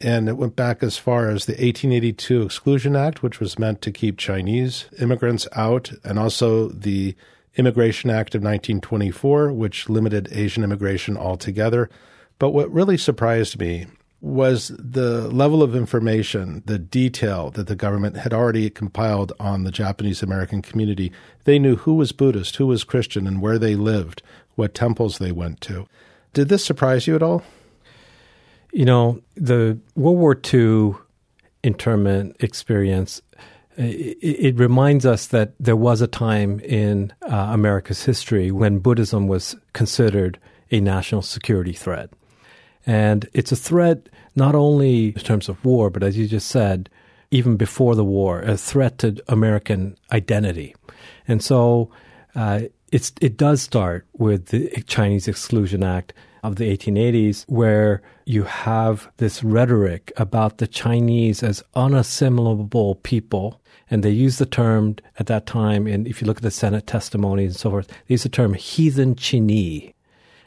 And 0.01 0.27
it 0.27 0.37
went 0.37 0.55
back 0.55 0.83
as 0.83 0.97
far 0.97 1.29
as 1.29 1.45
the 1.45 1.53
1882 1.53 2.41
Exclusion 2.41 2.95
Act, 2.95 3.23
which 3.23 3.39
was 3.39 3.59
meant 3.59 3.81
to 3.81 3.91
keep 3.91 4.17
Chinese 4.17 4.85
immigrants 4.99 5.47
out, 5.53 5.91
and 6.03 6.19
also 6.19 6.69
the 6.69 7.15
Immigration 7.55 8.09
Act 8.09 8.35
of 8.35 8.41
1924, 8.41 9.53
which 9.53 9.89
limited 9.89 10.27
Asian 10.31 10.63
immigration 10.63 11.15
altogether. 11.15 11.89
But 12.39 12.51
what 12.51 12.71
really 12.71 12.97
surprised 12.97 13.59
me 13.59 13.87
was 14.21 14.69
the 14.79 15.27
level 15.29 15.61
of 15.61 15.75
information, 15.75 16.63
the 16.65 16.79
detail 16.79 17.51
that 17.51 17.67
the 17.67 17.75
government 17.75 18.17
had 18.17 18.33
already 18.33 18.69
compiled 18.69 19.31
on 19.39 19.63
the 19.63 19.71
Japanese 19.71 20.23
American 20.23 20.61
community. 20.61 21.11
They 21.43 21.59
knew 21.59 21.75
who 21.75 21.93
was 21.93 22.11
Buddhist, 22.11 22.55
who 22.55 22.65
was 22.67 22.83
Christian, 22.83 23.27
and 23.27 23.41
where 23.41 23.59
they 23.59 23.75
lived, 23.75 24.23
what 24.55 24.73
temples 24.73 25.19
they 25.19 25.31
went 25.31 25.61
to. 25.61 25.87
Did 26.33 26.49
this 26.49 26.65
surprise 26.65 27.07
you 27.07 27.15
at 27.15 27.23
all? 27.23 27.43
You 28.75 28.83
know, 28.83 29.21
the 29.35 29.79
World 29.95 30.17
War 30.17 30.37
II 30.53 30.95
internment 31.63 32.35
experience, 32.41 33.21
it, 33.77 34.57
reminds 34.57 35.05
us 35.05 35.27
that 35.27 35.53
there 35.61 35.77
was 35.77 36.01
a 36.01 36.07
time 36.07 36.59
in 36.59 37.13
uh, 37.21 37.51
America's 37.53 38.03
history 38.03 38.51
when 38.51 38.79
Buddhism 38.79 39.29
was 39.29 39.55
considered 39.71 40.37
a 40.71 40.81
national 40.81 41.21
security 41.21 41.71
threat. 41.71 42.09
And 42.85 43.29
it's 43.31 43.53
a 43.53 43.55
threat 43.55 44.09
not 44.35 44.55
only 44.55 45.07
in 45.07 45.21
terms 45.21 45.47
of 45.47 45.63
war, 45.63 45.89
but 45.89 46.03
as 46.03 46.17
you 46.17 46.27
just 46.27 46.49
said, 46.49 46.89
even 47.31 47.55
before 47.55 47.95
the 47.95 48.03
war, 48.03 48.41
a 48.41 48.57
threat 48.57 48.97
to 48.97 49.23
American 49.29 49.97
identity. 50.11 50.75
And 51.29 51.41
so 51.41 51.91
uh, 52.35 52.63
it 52.91 53.37
does 53.37 53.61
start 53.61 54.05
with 54.17 54.47
the 54.47 54.83
Chinese 54.85 55.29
Exclusion 55.29 55.81
Act 55.81 56.11
of 56.47 56.57
the 56.57 56.75
1880s, 56.75 57.45
where 57.47 58.01
you 58.25 58.43
have 58.43 59.09
this 59.17 59.43
rhetoric 59.43 60.11
about 60.17 60.57
the 60.57 60.67
Chinese 60.67 61.43
as 61.43 61.63
unassimilable 61.75 63.01
people. 63.03 63.61
And 63.89 64.03
they 64.03 64.09
use 64.09 64.39
the 64.39 64.45
term 64.45 64.95
at 65.19 65.27
that 65.27 65.45
time, 65.45 65.85
and 65.85 66.07
if 66.07 66.19
you 66.19 66.27
look 66.27 66.37
at 66.37 66.43
the 66.43 66.49
Senate 66.51 66.87
testimonies 66.87 67.51
and 67.51 67.59
so 67.59 67.69
forth, 67.69 67.87
they 67.87 68.13
use 68.13 68.23
the 68.23 68.29
term 68.29 68.53
heathen 68.53 69.15
Chinese 69.15 69.91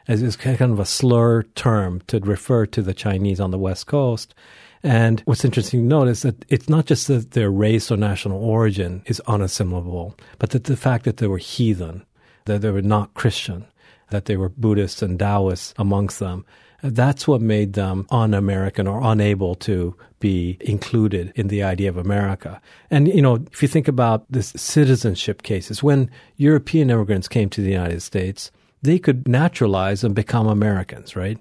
as 0.09 0.23
is 0.23 0.35
kind 0.35 0.59
of 0.59 0.79
a 0.79 0.85
slur 0.85 1.43
term 1.53 2.01
to 2.07 2.19
refer 2.19 2.65
to 2.65 2.81
the 2.81 2.95
Chinese 2.95 3.39
on 3.39 3.51
the 3.51 3.59
West 3.59 3.85
Coast. 3.85 4.33
And 4.81 5.21
what's 5.25 5.45
interesting 5.45 5.81
to 5.81 5.85
note 5.85 6.07
is 6.07 6.23
that 6.23 6.43
it's 6.49 6.67
not 6.67 6.87
just 6.87 7.07
that 7.07 7.31
their 7.31 7.51
race 7.51 7.91
or 7.91 7.97
national 7.97 8.43
origin 8.43 9.03
is 9.05 9.21
unassimilable, 9.27 10.17
but 10.39 10.49
that 10.49 10.63
the 10.63 10.75
fact 10.75 11.05
that 11.05 11.17
they 11.17 11.27
were 11.27 11.37
heathen, 11.37 12.03
that 12.45 12.61
they 12.61 12.71
were 12.71 12.81
not 12.81 13.13
Christian, 13.13 13.67
that 14.11 14.25
they 14.25 14.37
were 14.37 14.49
Buddhists 14.49 15.01
and 15.01 15.17
Taoists 15.17 15.73
amongst 15.77 16.19
them. 16.19 16.45
That's 16.81 17.27
what 17.27 17.41
made 17.41 17.73
them 17.73 18.07
un 18.09 18.33
American 18.33 18.87
or 18.87 19.01
unable 19.03 19.55
to 19.55 19.95
be 20.19 20.57
included 20.61 21.31
in 21.35 21.47
the 21.47 21.63
idea 21.63 21.89
of 21.89 21.97
America. 21.97 22.61
And, 22.89 23.07
you 23.07 23.21
know, 23.21 23.45
if 23.51 23.61
you 23.61 23.67
think 23.67 23.87
about 23.87 24.25
this 24.29 24.53
citizenship 24.55 25.43
cases, 25.43 25.83
when 25.83 26.09
European 26.37 26.89
immigrants 26.89 27.27
came 27.27 27.49
to 27.49 27.61
the 27.61 27.71
United 27.71 28.01
States, 28.01 28.51
they 28.81 28.99
could 28.99 29.27
naturalize 29.27 30.03
and 30.03 30.15
become 30.15 30.47
Americans, 30.47 31.15
right? 31.15 31.37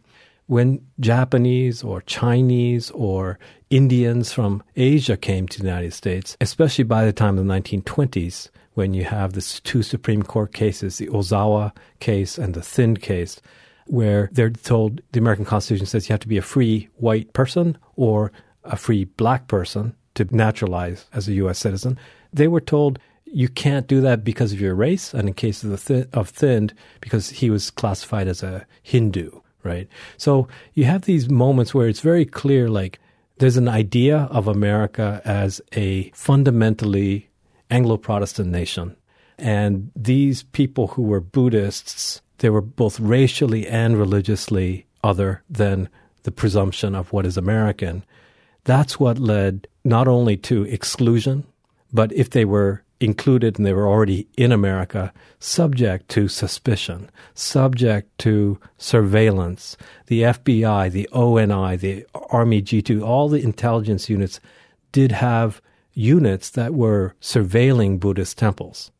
When 0.47 0.81
Japanese 0.99 1.85
or 1.85 2.01
Chinese 2.03 2.91
or 2.93 3.39
Indians 3.71 4.33
from 4.33 4.63
Asia 4.77 5.17
came 5.17 5.47
to 5.49 5.61
the 5.61 5.67
United 5.67 5.93
States, 5.93 6.37
especially 6.41 6.85
by 6.85 7.05
the 7.05 7.13
time 7.13 7.39
of 7.39 7.47
the 7.47 7.53
1920s, 7.53 8.49
when 8.75 8.95
you 8.95 9.05
have 9.05 9.33
the 9.33 9.61
two 9.65 9.83
Supreme 9.83 10.23
Court 10.23 10.55
cases, 10.55 10.97
the 10.97 11.09
Ozawa 11.09 11.73
case 12.01 12.39
and 12.39 12.55
the 12.55 12.63
Thind 12.63 13.03
case, 13.03 13.43
where 13.87 14.31
they're 14.33 14.51
told 14.51 15.03
the 15.13 15.19
American 15.19 15.45
Constitution 15.45 15.87
says 15.87 16.09
you 16.09 16.13
have 16.13 16.21
to 16.21 16.29
be 16.29 16.39
a 16.39 16.43
free 16.43 16.89
white 16.97 17.33
person 17.33 17.77
or 17.97 18.33
a 18.65 18.77
free 18.77 19.05
black 19.05 19.49
person 19.49 19.95
to 20.15 20.25
naturalize 20.35 21.07
as 21.13 21.29
a 21.29 21.35
U.S. 21.35 21.59
citizen. 21.59 21.99
They 22.33 22.49
were 22.49 22.61
told 22.61 22.99
you 23.25 23.49
can't 23.49 23.87
do 23.87 24.01
that 24.01 24.25
because 24.25 24.53
of 24.53 24.61
your 24.61 24.75
race, 24.75 25.13
and 25.13 25.29
in 25.29 25.35
case 25.35 25.63
of 25.63 25.71
the 25.71 25.77
th- 25.77 26.09
of 26.15 26.31
Thind, 26.31 26.73
because 27.01 27.29
he 27.29 27.51
was 27.51 27.71
classified 27.71 28.29
as 28.29 28.43
a 28.43 28.67
Hindu, 28.83 29.31
right? 29.63 29.89
So 30.17 30.49
you 30.73 30.85
have 30.85 31.03
these 31.03 31.29
moments 31.29 31.75
where 31.75 31.89
it's 31.89 32.01
very 32.01 32.25
clear, 32.25 32.69
like 32.69 32.99
there's 33.39 33.57
an 33.57 33.69
idea 33.69 34.29
of 34.31 34.49
America 34.49 35.21
as 35.25 35.61
a 35.73 36.11
fundamentally 36.11 37.31
Anglo-Protestant 37.71 38.49
nation, 38.49 38.97
and 39.39 39.91
these 39.95 40.43
people 40.43 40.89
who 40.89 41.03
were 41.03 41.21
Buddhists, 41.21 42.23
they 42.39 42.51
were 42.51 42.61
both 42.61 42.99
racially 42.99 43.67
and 43.67 43.97
religiously 43.97 44.87
other 45.05 45.43
than 45.49 45.89
the 46.25 46.33
presumption 46.33 46.95
of 46.95 47.13
what 47.13 47.27
is 47.27 47.37
American. 47.37 48.05
That's 48.65 48.99
what 48.99 49.19
led 49.19 49.69
not 49.85 50.09
only 50.09 50.37
to 50.39 50.65
exclusion, 50.65 51.47
but 51.93 52.13
if 52.13 52.31
they 52.31 52.45
were 52.45 52.83
included 53.01 53.59
and 53.59 53.67
they 53.67 53.73
were 53.73 53.87
already 53.87 54.27
in 54.37 54.53
America, 54.53 55.13
subject 55.39 56.09
to 56.11 56.29
suspicion, 56.29 57.11
subject 57.35 58.17
to 58.19 58.59
surveillance. 58.77 59.77
The 60.07 60.23
FBI, 60.23 60.91
the 60.91 61.09
ONI, 61.13 61.77
the 61.77 62.07
Army 62.31 62.63
G2, 62.63 63.03
all 63.03 63.29
the 63.29 63.43
intelligence 63.43 64.09
units 64.09 64.41
did 64.93 65.13
have 65.13 65.61
units 65.95 66.51
that 66.51 66.75
were 66.75 67.15
surveilling 67.21 68.01
Buddhist 68.01 68.39
temples. 68.39 68.91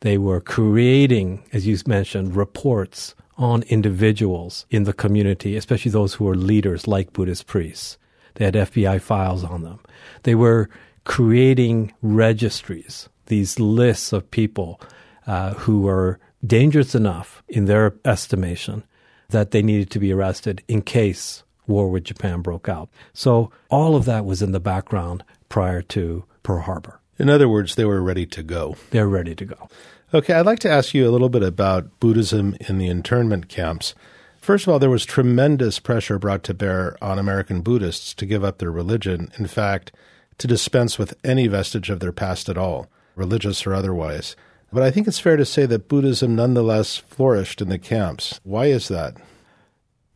They 0.00 0.18
were 0.18 0.40
creating, 0.40 1.44
as 1.52 1.66
you 1.66 1.76
mentioned, 1.86 2.36
reports 2.36 3.14
on 3.38 3.62
individuals 3.64 4.66
in 4.70 4.84
the 4.84 4.92
community, 4.92 5.56
especially 5.56 5.90
those 5.90 6.14
who 6.14 6.24
were 6.24 6.34
leaders 6.34 6.86
like 6.86 7.12
Buddhist 7.12 7.46
priests. 7.46 7.98
They 8.34 8.44
had 8.44 8.54
FBI 8.54 9.00
files 9.00 9.44
on 9.44 9.62
them. 9.62 9.80
They 10.24 10.34
were 10.34 10.68
creating 11.04 11.92
registries 12.02 13.08
these 13.32 13.58
lists 13.58 14.12
of 14.12 14.30
people 14.30 14.78
uh, 15.26 15.54
who 15.54 15.80
were 15.80 16.20
dangerous 16.46 16.94
enough 16.94 17.42
in 17.48 17.64
their 17.64 17.94
estimation 18.04 18.84
that 19.30 19.52
they 19.52 19.62
needed 19.62 19.90
to 19.90 19.98
be 19.98 20.12
arrested 20.12 20.62
in 20.68 20.82
case 20.82 21.42
war 21.66 21.90
with 21.90 22.04
Japan 22.04 22.42
broke 22.42 22.68
out. 22.68 22.90
So 23.14 23.50
all 23.70 23.96
of 23.96 24.04
that 24.04 24.26
was 24.26 24.42
in 24.42 24.52
the 24.52 24.60
background 24.60 25.24
prior 25.48 25.80
to 25.80 26.24
Pearl 26.42 26.60
Harbor. 26.60 27.00
In 27.18 27.30
other 27.30 27.48
words, 27.48 27.74
they 27.74 27.86
were 27.86 28.02
ready 28.02 28.26
to 28.26 28.42
go. 28.42 28.76
They're 28.90 29.08
ready 29.08 29.34
to 29.34 29.46
go. 29.46 29.70
Okay, 30.12 30.34
I'd 30.34 30.44
like 30.44 30.58
to 30.58 30.70
ask 30.70 30.92
you 30.92 31.08
a 31.08 31.14
little 31.14 31.30
bit 31.30 31.42
about 31.42 32.00
Buddhism 32.00 32.54
in 32.68 32.76
the 32.76 32.88
internment 32.88 33.48
camps. 33.48 33.94
First 34.36 34.66
of 34.66 34.74
all, 34.74 34.78
there 34.78 34.90
was 34.90 35.06
tremendous 35.06 35.78
pressure 35.78 36.18
brought 36.18 36.42
to 36.44 36.52
bear 36.52 37.02
on 37.02 37.18
American 37.18 37.62
Buddhists 37.62 38.12
to 38.14 38.26
give 38.26 38.44
up 38.44 38.58
their 38.58 38.70
religion. 38.70 39.32
In 39.38 39.46
fact, 39.46 39.90
to 40.36 40.46
dispense 40.46 40.98
with 40.98 41.14
any 41.24 41.46
vestige 41.46 41.88
of 41.88 42.00
their 42.00 42.12
past 42.12 42.50
at 42.50 42.58
all 42.58 42.90
religious 43.14 43.66
or 43.66 43.74
otherwise. 43.74 44.36
But 44.72 44.82
I 44.82 44.90
think 44.90 45.06
it's 45.06 45.18
fair 45.18 45.36
to 45.36 45.44
say 45.44 45.66
that 45.66 45.88
Buddhism 45.88 46.34
nonetheless 46.34 46.96
flourished 46.96 47.60
in 47.60 47.68
the 47.68 47.78
camps. 47.78 48.40
Why 48.42 48.66
is 48.66 48.88
that? 48.88 49.16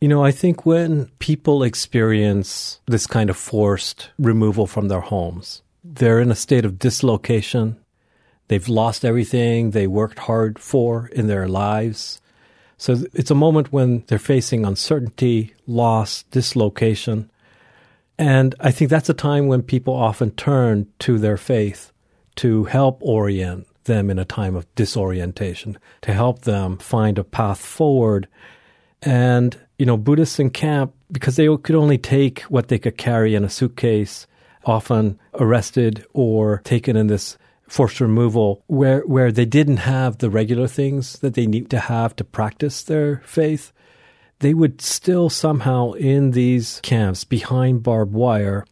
You 0.01 0.07
know, 0.07 0.23
I 0.23 0.31
think 0.31 0.65
when 0.65 1.07
people 1.19 1.63
experience 1.63 2.79
this 2.87 3.07
kind 3.07 3.29
of 3.29 3.37
forced 3.37 4.09
removal 4.17 4.67
from 4.67 4.87
their 4.87 5.01
homes, 5.01 5.61
they're 5.83 6.19
in 6.19 6.31
a 6.31 6.35
state 6.35 6.65
of 6.65 6.79
dislocation. 6.79 7.77
They've 8.47 8.67
lost 8.67 9.05
everything 9.05 9.71
they 9.71 9.87
worked 9.87 10.19
hard 10.19 10.59
for 10.59 11.07
in 11.07 11.27
their 11.27 11.47
lives. 11.47 12.21
So 12.77 12.97
it's 13.13 13.31
a 13.31 13.35
moment 13.35 13.73
when 13.73 14.03
they're 14.07 14.19
facing 14.19 14.65
uncertainty, 14.65 15.53
loss, 15.65 16.23
dislocation. 16.23 17.31
And 18.19 18.55
I 18.59 18.71
think 18.71 18.89
that's 18.89 19.09
a 19.09 19.15
time 19.15 19.47
when 19.47 19.61
people 19.63 19.93
often 19.93 20.31
turn 20.31 20.87
to 20.99 21.17
their 21.17 21.37
faith 21.37 21.91
to 22.37 22.65
help 22.65 22.99
orient 23.01 23.67
them 23.83 24.09
in 24.09 24.19
a 24.19 24.25
time 24.25 24.55
of 24.55 24.73
disorientation, 24.75 25.77
to 26.01 26.13
help 26.13 26.41
them 26.41 26.77
find 26.77 27.17
a 27.17 27.23
path 27.23 27.59
forward. 27.59 28.27
And 29.01 29.57
you 29.77 29.85
know, 29.85 29.97
Buddhists 29.97 30.39
in 30.39 30.49
camp, 30.49 30.93
because 31.11 31.35
they 31.35 31.47
could 31.57 31.75
only 31.75 31.97
take 31.97 32.41
what 32.43 32.67
they 32.67 32.79
could 32.79 32.97
carry 32.97 33.35
in 33.35 33.43
a 33.43 33.49
suitcase, 33.49 34.27
often 34.65 35.19
arrested 35.35 36.05
or 36.13 36.61
taken 36.63 36.95
in 36.95 37.07
this 37.07 37.37
forced 37.67 37.99
removal 37.99 38.63
where, 38.67 39.01
where 39.01 39.31
they 39.31 39.45
didn't 39.45 39.77
have 39.77 40.17
the 40.17 40.29
regular 40.29 40.67
things 40.67 41.19
that 41.19 41.33
they 41.33 41.45
need 41.45 41.69
to 41.69 41.79
have 41.79 42.15
to 42.15 42.23
practice 42.23 42.81
their 42.83 43.21
faith. 43.25 43.71
They 44.39 44.53
would 44.53 44.81
still 44.81 45.29
somehow 45.29 45.93
in 45.93 46.31
these 46.31 46.79
camps 46.81 47.23
behind 47.23 47.83
barbed 47.83 48.13
wire 48.13 48.65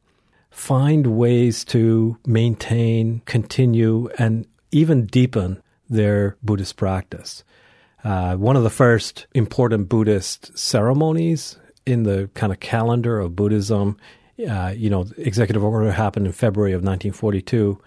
find 0.56 1.18
ways 1.18 1.66
to 1.66 2.18
maintain, 2.26 3.22
continue, 3.26 4.10
and 4.18 4.48
even 4.72 5.06
deepen 5.06 5.62
their 5.90 6.38
Buddhist 6.42 6.78
practice. 6.78 7.44
Uh, 8.06 8.38
one 8.38 8.56
of 8.56 8.64
the 8.64 8.70
first 8.70 9.28
important 9.34 9.90
Buddhist 9.90 10.58
ceremonies 10.58 11.58
in 11.86 12.04
the 12.04 12.30
kind 12.36 12.54
of 12.54 12.62
calendar 12.62 13.20
of 13.20 13.36
Buddhism, 13.36 13.98
uh, 14.50 14.74
you 14.76 14.90
know, 14.90 15.06
executive 15.18 15.62
order 15.62 15.92
happened 15.92 16.26
in 16.26 16.32
February 16.32 16.72
of 16.72 16.80
1942. 16.80 17.80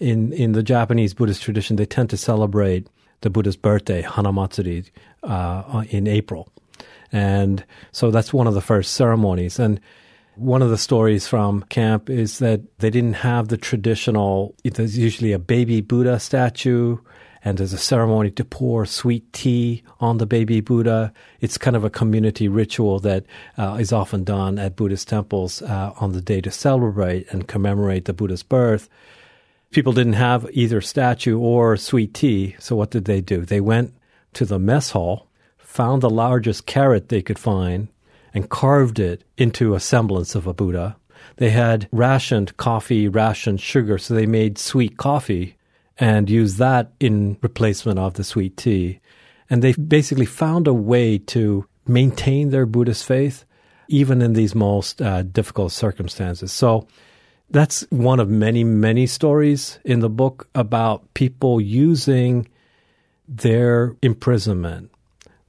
In 0.00 0.32
in 0.32 0.52
the 0.52 0.62
Japanese 0.64 1.14
Buddhist 1.14 1.40
tradition, 1.42 1.76
they 1.76 1.86
tend 1.86 2.10
to 2.10 2.16
celebrate 2.16 2.88
the 3.20 3.30
Buddha's 3.30 3.56
birthday, 3.56 4.02
Hanamatsuri, 4.02 4.90
uh, 5.22 5.84
in 5.88 6.08
April, 6.08 6.48
and 7.12 7.64
so 7.92 8.10
that's 8.10 8.32
one 8.32 8.48
of 8.48 8.54
the 8.54 8.60
first 8.60 8.94
ceremonies. 8.94 9.58
And 9.58 9.80
one 10.38 10.62
of 10.62 10.70
the 10.70 10.78
stories 10.78 11.26
from 11.26 11.62
camp 11.64 12.08
is 12.08 12.38
that 12.38 12.60
they 12.78 12.90
didn't 12.90 13.14
have 13.14 13.48
the 13.48 13.56
traditional. 13.56 14.54
There's 14.64 14.96
usually 14.96 15.32
a 15.32 15.38
baby 15.38 15.80
Buddha 15.80 16.20
statue 16.20 16.98
and 17.44 17.58
there's 17.58 17.72
a 17.72 17.78
ceremony 17.78 18.30
to 18.32 18.44
pour 18.44 18.84
sweet 18.86 19.32
tea 19.32 19.82
on 20.00 20.18
the 20.18 20.26
baby 20.26 20.60
Buddha. 20.60 21.12
It's 21.40 21.58
kind 21.58 21.76
of 21.76 21.84
a 21.84 21.90
community 21.90 22.48
ritual 22.48 23.00
that 23.00 23.24
uh, 23.56 23.78
is 23.80 23.92
often 23.92 24.24
done 24.24 24.58
at 24.58 24.76
Buddhist 24.76 25.08
temples 25.08 25.62
uh, 25.62 25.92
on 25.98 26.12
the 26.12 26.20
day 26.20 26.40
to 26.40 26.50
celebrate 26.50 27.26
and 27.32 27.48
commemorate 27.48 28.04
the 28.06 28.12
Buddha's 28.12 28.42
birth. 28.42 28.88
People 29.70 29.92
didn't 29.92 30.14
have 30.14 30.48
either 30.52 30.80
statue 30.80 31.38
or 31.38 31.76
sweet 31.76 32.14
tea, 32.14 32.56
so 32.58 32.74
what 32.74 32.90
did 32.90 33.04
they 33.04 33.20
do? 33.20 33.44
They 33.44 33.60
went 33.60 33.94
to 34.34 34.44
the 34.44 34.58
mess 34.58 34.90
hall, 34.90 35.28
found 35.58 36.02
the 36.02 36.10
largest 36.10 36.66
carrot 36.66 37.08
they 37.08 37.22
could 37.22 37.38
find, 37.38 37.88
and 38.34 38.50
carved 38.50 38.98
it 38.98 39.24
into 39.36 39.74
a 39.74 39.80
semblance 39.80 40.34
of 40.34 40.46
a 40.46 40.54
Buddha. 40.54 40.96
They 41.36 41.50
had 41.50 41.88
rationed 41.92 42.56
coffee, 42.56 43.08
rationed 43.08 43.60
sugar, 43.60 43.98
so 43.98 44.14
they 44.14 44.26
made 44.26 44.58
sweet 44.58 44.96
coffee 44.96 45.56
and 45.98 46.30
used 46.30 46.58
that 46.58 46.92
in 47.00 47.38
replacement 47.42 47.98
of 47.98 48.14
the 48.14 48.24
sweet 48.24 48.56
tea. 48.56 49.00
And 49.50 49.62
they 49.62 49.72
basically 49.72 50.26
found 50.26 50.66
a 50.66 50.74
way 50.74 51.18
to 51.18 51.66
maintain 51.86 52.50
their 52.50 52.66
Buddhist 52.66 53.04
faith 53.04 53.44
even 53.88 54.20
in 54.20 54.34
these 54.34 54.54
most 54.54 55.00
uh, 55.00 55.22
difficult 55.22 55.72
circumstances. 55.72 56.52
So 56.52 56.86
that's 57.50 57.86
one 57.90 58.20
of 58.20 58.28
many, 58.28 58.62
many 58.62 59.06
stories 59.06 59.78
in 59.84 60.00
the 60.00 60.10
book 60.10 60.48
about 60.54 61.14
people 61.14 61.60
using 61.60 62.48
their 63.26 63.96
imprisonment, 64.02 64.90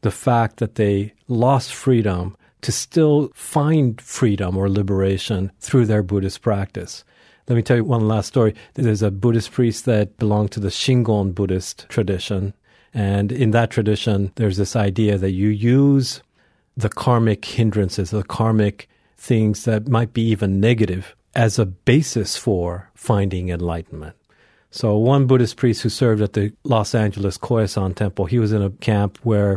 the 0.02 0.12
fact 0.12 0.58
that 0.58 0.76
they 0.76 1.14
lost 1.28 1.74
freedom 1.74 2.38
to 2.62 2.72
still 2.72 3.32
find 3.34 4.00
freedom 4.02 4.58
or 4.58 4.70
liberation 4.70 5.52
through 5.60 5.86
their 5.86 6.04
Buddhist 6.04 6.42
practice. 6.42 7.04
Let 7.48 7.56
me 7.56 7.62
tell 7.62 7.78
you 7.78 7.84
one 7.84 8.08
last 8.08 8.28
story. 8.28 8.54
There's 8.76 9.02
a 9.02 9.10
Buddhist 9.10 9.52
priest 9.52 9.86
that 9.86 10.18
belonged 10.18 10.52
to 10.52 10.60
the 10.60 10.68
Shingon 10.68 11.34
Buddhist 11.34 11.88
tradition. 11.90 12.54
And 12.94 13.32
in 13.32 13.52
that 13.52 13.72
tradition, 13.72 14.32
there's 14.36 14.58
this 14.58 14.76
idea 14.76 15.18
that 15.18 15.32
you 15.32 15.50
use 15.50 16.22
the 16.78 16.90
karmic 16.90 17.44
hindrances, 17.44 18.12
the 18.12 18.24
karmic 18.24 18.88
things 19.18 19.66
that 19.66 19.88
might 19.88 20.14
be 20.14 20.22
even 20.22 20.60
negative 20.60 21.16
as 21.36 21.60
a 21.60 21.66
basis 21.66 22.38
for 22.38 22.90
finding 22.96 23.50
enlightenment. 23.50 24.16
So 24.72 24.98
one 24.98 25.26
Buddhist 25.26 25.58
priest 25.58 25.82
who 25.82 25.90
served 25.90 26.22
at 26.22 26.34
the 26.34 26.54
Los 26.64 26.94
Angeles 26.94 27.38
Koyasan 27.38 27.96
temple, 27.96 28.26
he 28.26 28.40
was 28.40 28.52
in 28.52 28.62
a 28.62 28.70
camp 28.70 29.18
where 29.24 29.54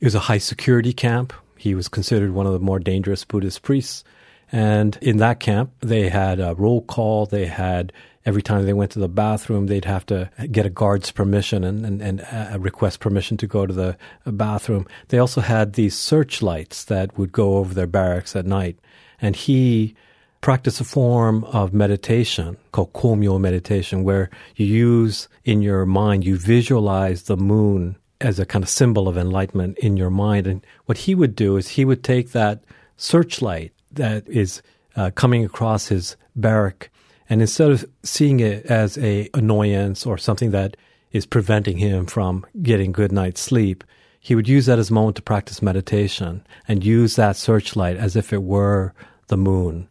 it 0.00 0.04
was 0.04 0.14
a 0.14 0.20
high 0.20 0.38
security 0.38 0.92
camp. 0.92 1.32
He 1.58 1.74
was 1.74 1.88
considered 1.88 2.32
one 2.32 2.46
of 2.46 2.52
the 2.52 2.58
more 2.58 2.78
dangerous 2.78 3.24
Buddhist 3.24 3.62
priests. 3.62 4.04
And 4.50 4.96
in 5.02 5.18
that 5.18 5.40
camp, 5.40 5.72
they 5.80 6.08
had 6.08 6.40
a 6.40 6.54
roll 6.54 6.82
call. 6.82 7.26
They 7.26 7.46
had 7.46 7.92
every 8.24 8.42
time 8.42 8.64
they 8.64 8.72
went 8.72 8.92
to 8.92 8.98
the 8.98 9.08
bathroom, 9.08 9.66
they'd 9.66 9.84
have 9.84 10.06
to 10.06 10.30
get 10.50 10.66
a 10.66 10.70
guard's 10.70 11.10
permission 11.10 11.64
and, 11.64 11.84
and, 11.84 12.02
and 12.02 12.20
uh, 12.20 12.58
request 12.58 13.00
permission 13.00 13.36
to 13.38 13.46
go 13.46 13.66
to 13.66 13.72
the 13.72 13.96
bathroom. 14.26 14.86
They 15.08 15.18
also 15.18 15.40
had 15.40 15.72
these 15.72 15.96
searchlights 15.96 16.84
that 16.84 17.16
would 17.18 17.32
go 17.32 17.56
over 17.56 17.74
their 17.74 17.86
barracks 17.86 18.36
at 18.36 18.46
night. 18.46 18.78
And 19.20 19.34
he 19.34 19.94
practiced 20.40 20.80
a 20.80 20.84
form 20.84 21.44
of 21.44 21.72
meditation 21.72 22.56
called 22.72 22.92
Komyo 22.92 23.40
meditation, 23.40 24.04
where 24.04 24.30
you 24.56 24.66
use 24.66 25.28
in 25.44 25.62
your 25.62 25.84
mind, 25.86 26.24
you 26.24 26.36
visualize 26.36 27.24
the 27.24 27.36
moon 27.36 27.96
as 28.20 28.38
a 28.38 28.46
kind 28.46 28.62
of 28.62 28.68
symbol 28.68 29.08
of 29.08 29.16
enlightenment 29.16 29.78
in 29.78 29.96
your 29.96 30.10
mind. 30.10 30.46
And 30.46 30.66
what 30.86 30.98
he 30.98 31.14
would 31.14 31.36
do 31.36 31.56
is 31.56 31.68
he 31.68 31.84
would 31.84 32.02
take 32.02 32.32
that 32.32 32.64
searchlight 32.96 33.72
that 33.92 34.28
is 34.28 34.62
uh, 34.96 35.10
coming 35.14 35.44
across 35.44 35.88
his 35.88 36.16
barrack, 36.34 36.90
and 37.30 37.40
instead 37.40 37.70
of 37.70 37.84
seeing 38.02 38.40
it 38.40 38.66
as 38.66 38.98
a 38.98 39.28
annoyance 39.34 40.06
or 40.06 40.18
something 40.18 40.50
that 40.50 40.76
is 41.12 41.26
preventing 41.26 41.78
him 41.78 42.06
from 42.06 42.44
getting 42.62 42.92
good 42.92 43.12
night's 43.12 43.40
sleep, 43.40 43.84
he 44.20 44.34
would 44.34 44.48
use 44.48 44.66
that 44.66 44.78
as 44.78 44.90
a 44.90 44.94
moment 44.94 45.16
to 45.16 45.22
practice 45.22 45.62
meditation 45.62 46.44
and 46.66 46.84
use 46.84 47.16
that 47.16 47.36
searchlight 47.36 47.96
as 47.96 48.16
if 48.16 48.32
it 48.32 48.42
were 48.42 48.92
the 49.28 49.36
moon 49.36 49.88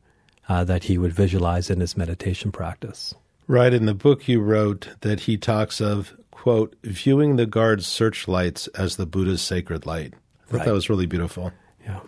uh, 0.49 0.63
that 0.63 0.83
he 0.83 0.97
would 0.97 1.13
visualize 1.13 1.69
in 1.69 1.79
his 1.79 1.95
meditation 1.95 2.51
practice. 2.51 3.13
Right. 3.47 3.73
In 3.73 3.85
the 3.85 3.93
book, 3.93 4.27
you 4.27 4.41
wrote 4.41 4.89
that 5.01 5.21
he 5.21 5.37
talks 5.37 5.79
of, 5.79 6.13
quote, 6.47 6.77
viewing 6.81 7.35
the 7.35 7.45
guard's 7.45 7.85
searchlights 7.85 8.67
as 8.67 8.95
the 8.95 9.05
Buddha's 9.05 9.41
sacred 9.41 9.85
light. 9.85 10.13
I 10.13 10.51
thought 10.51 10.57
right. 10.59 10.65
that 10.67 10.73
was 10.73 10.89
really 10.89 11.05
beautiful. 11.05 11.51
Yeah. 11.83 11.99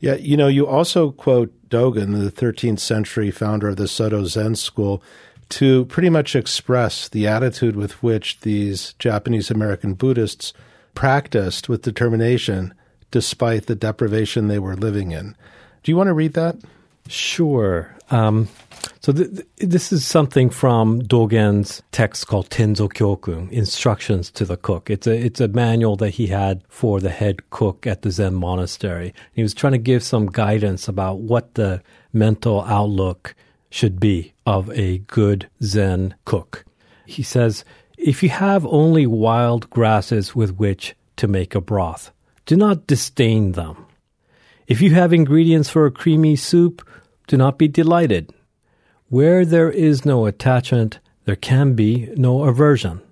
Yeah, 0.00 0.14
you 0.16 0.36
know, 0.36 0.48
you 0.48 0.66
also 0.66 1.12
quote 1.12 1.52
Dogen, 1.68 2.18
the 2.18 2.32
13th 2.32 2.80
century 2.80 3.30
founder 3.30 3.68
of 3.68 3.76
the 3.76 3.86
Soto 3.86 4.24
Zen 4.24 4.56
school, 4.56 5.04
to 5.50 5.84
pretty 5.84 6.10
much 6.10 6.34
express 6.34 7.08
the 7.08 7.28
attitude 7.28 7.76
with 7.76 8.02
which 8.02 8.40
these 8.40 8.94
Japanese 8.98 9.52
American 9.52 9.94
Buddhists 9.94 10.52
practiced 10.94 11.68
with 11.68 11.82
determination 11.82 12.74
despite 13.12 13.66
the 13.66 13.76
deprivation 13.76 14.48
they 14.48 14.58
were 14.58 14.74
living 14.74 15.12
in. 15.12 15.36
Do 15.84 15.92
you 15.92 15.96
want 15.96 16.08
to 16.08 16.12
read 16.12 16.32
that? 16.32 16.56
Sure. 17.06 17.94
Um, 18.10 18.48
so 19.00 19.12
th- 19.12 19.30
th- 19.30 19.46
this 19.58 19.92
is 19.92 20.06
something 20.06 20.50
from 20.50 21.02
Dogen's 21.02 21.82
text 21.92 22.26
called 22.26 22.50
Tenzo 22.50 22.88
Kyokun, 22.88 23.50
Instructions 23.50 24.30
to 24.32 24.44
the 24.44 24.56
Cook. 24.56 24.90
It's 24.90 25.06
a 25.06 25.16
it's 25.16 25.40
a 25.40 25.48
manual 25.48 25.96
that 25.96 26.10
he 26.10 26.28
had 26.28 26.62
for 26.68 27.00
the 27.00 27.10
head 27.10 27.50
cook 27.50 27.86
at 27.86 28.02
the 28.02 28.10
Zen 28.10 28.34
monastery. 28.34 29.14
He 29.32 29.42
was 29.42 29.54
trying 29.54 29.72
to 29.72 29.78
give 29.78 30.02
some 30.02 30.26
guidance 30.26 30.88
about 30.88 31.18
what 31.18 31.54
the 31.54 31.82
mental 32.12 32.62
outlook 32.62 33.34
should 33.70 34.00
be 34.00 34.32
of 34.46 34.70
a 34.70 34.98
good 34.98 35.48
Zen 35.62 36.14
cook. 36.24 36.64
He 37.04 37.22
says, 37.22 37.64
if 37.98 38.22
you 38.22 38.28
have 38.28 38.66
only 38.66 39.06
wild 39.06 39.68
grasses 39.70 40.34
with 40.34 40.56
which 40.56 40.94
to 41.16 41.26
make 41.26 41.54
a 41.54 41.60
broth, 41.60 42.12
do 42.44 42.56
not 42.56 42.86
disdain 42.86 43.52
them. 43.52 43.86
If 44.66 44.80
you 44.80 44.94
have 44.94 45.12
ingredients 45.12 45.68
for 45.68 45.86
a 45.86 45.90
creamy 45.90 46.36
soup, 46.36 46.86
do 47.26 47.36
not 47.36 47.58
be 47.58 47.68
delighted. 47.68 48.32
Where 49.08 49.44
there 49.44 49.70
is 49.70 50.04
no 50.04 50.26
attachment, 50.26 50.98
there 51.26 51.36
can 51.36 51.74
be 51.74 52.08
no 52.16 52.42
aversion. 52.42 53.02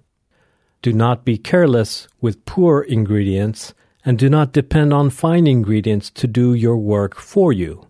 Do 0.82 0.92
not 0.92 1.24
be 1.24 1.38
careless 1.38 2.08
with 2.20 2.44
poor 2.46 2.82
ingredients, 2.82 3.74
and 4.04 4.18
do 4.18 4.28
not 4.28 4.52
depend 4.52 4.92
on 4.92 5.10
fine 5.10 5.46
ingredients 5.46 6.10
to 6.10 6.26
do 6.26 6.52
your 6.52 6.76
work 6.76 7.14
for 7.14 7.52
you, 7.52 7.86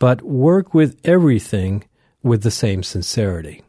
but 0.00 0.22
work 0.22 0.74
with 0.74 0.98
everything 1.04 1.84
with 2.20 2.42
the 2.42 2.50
same 2.50 2.82
sincerity. 2.82 3.62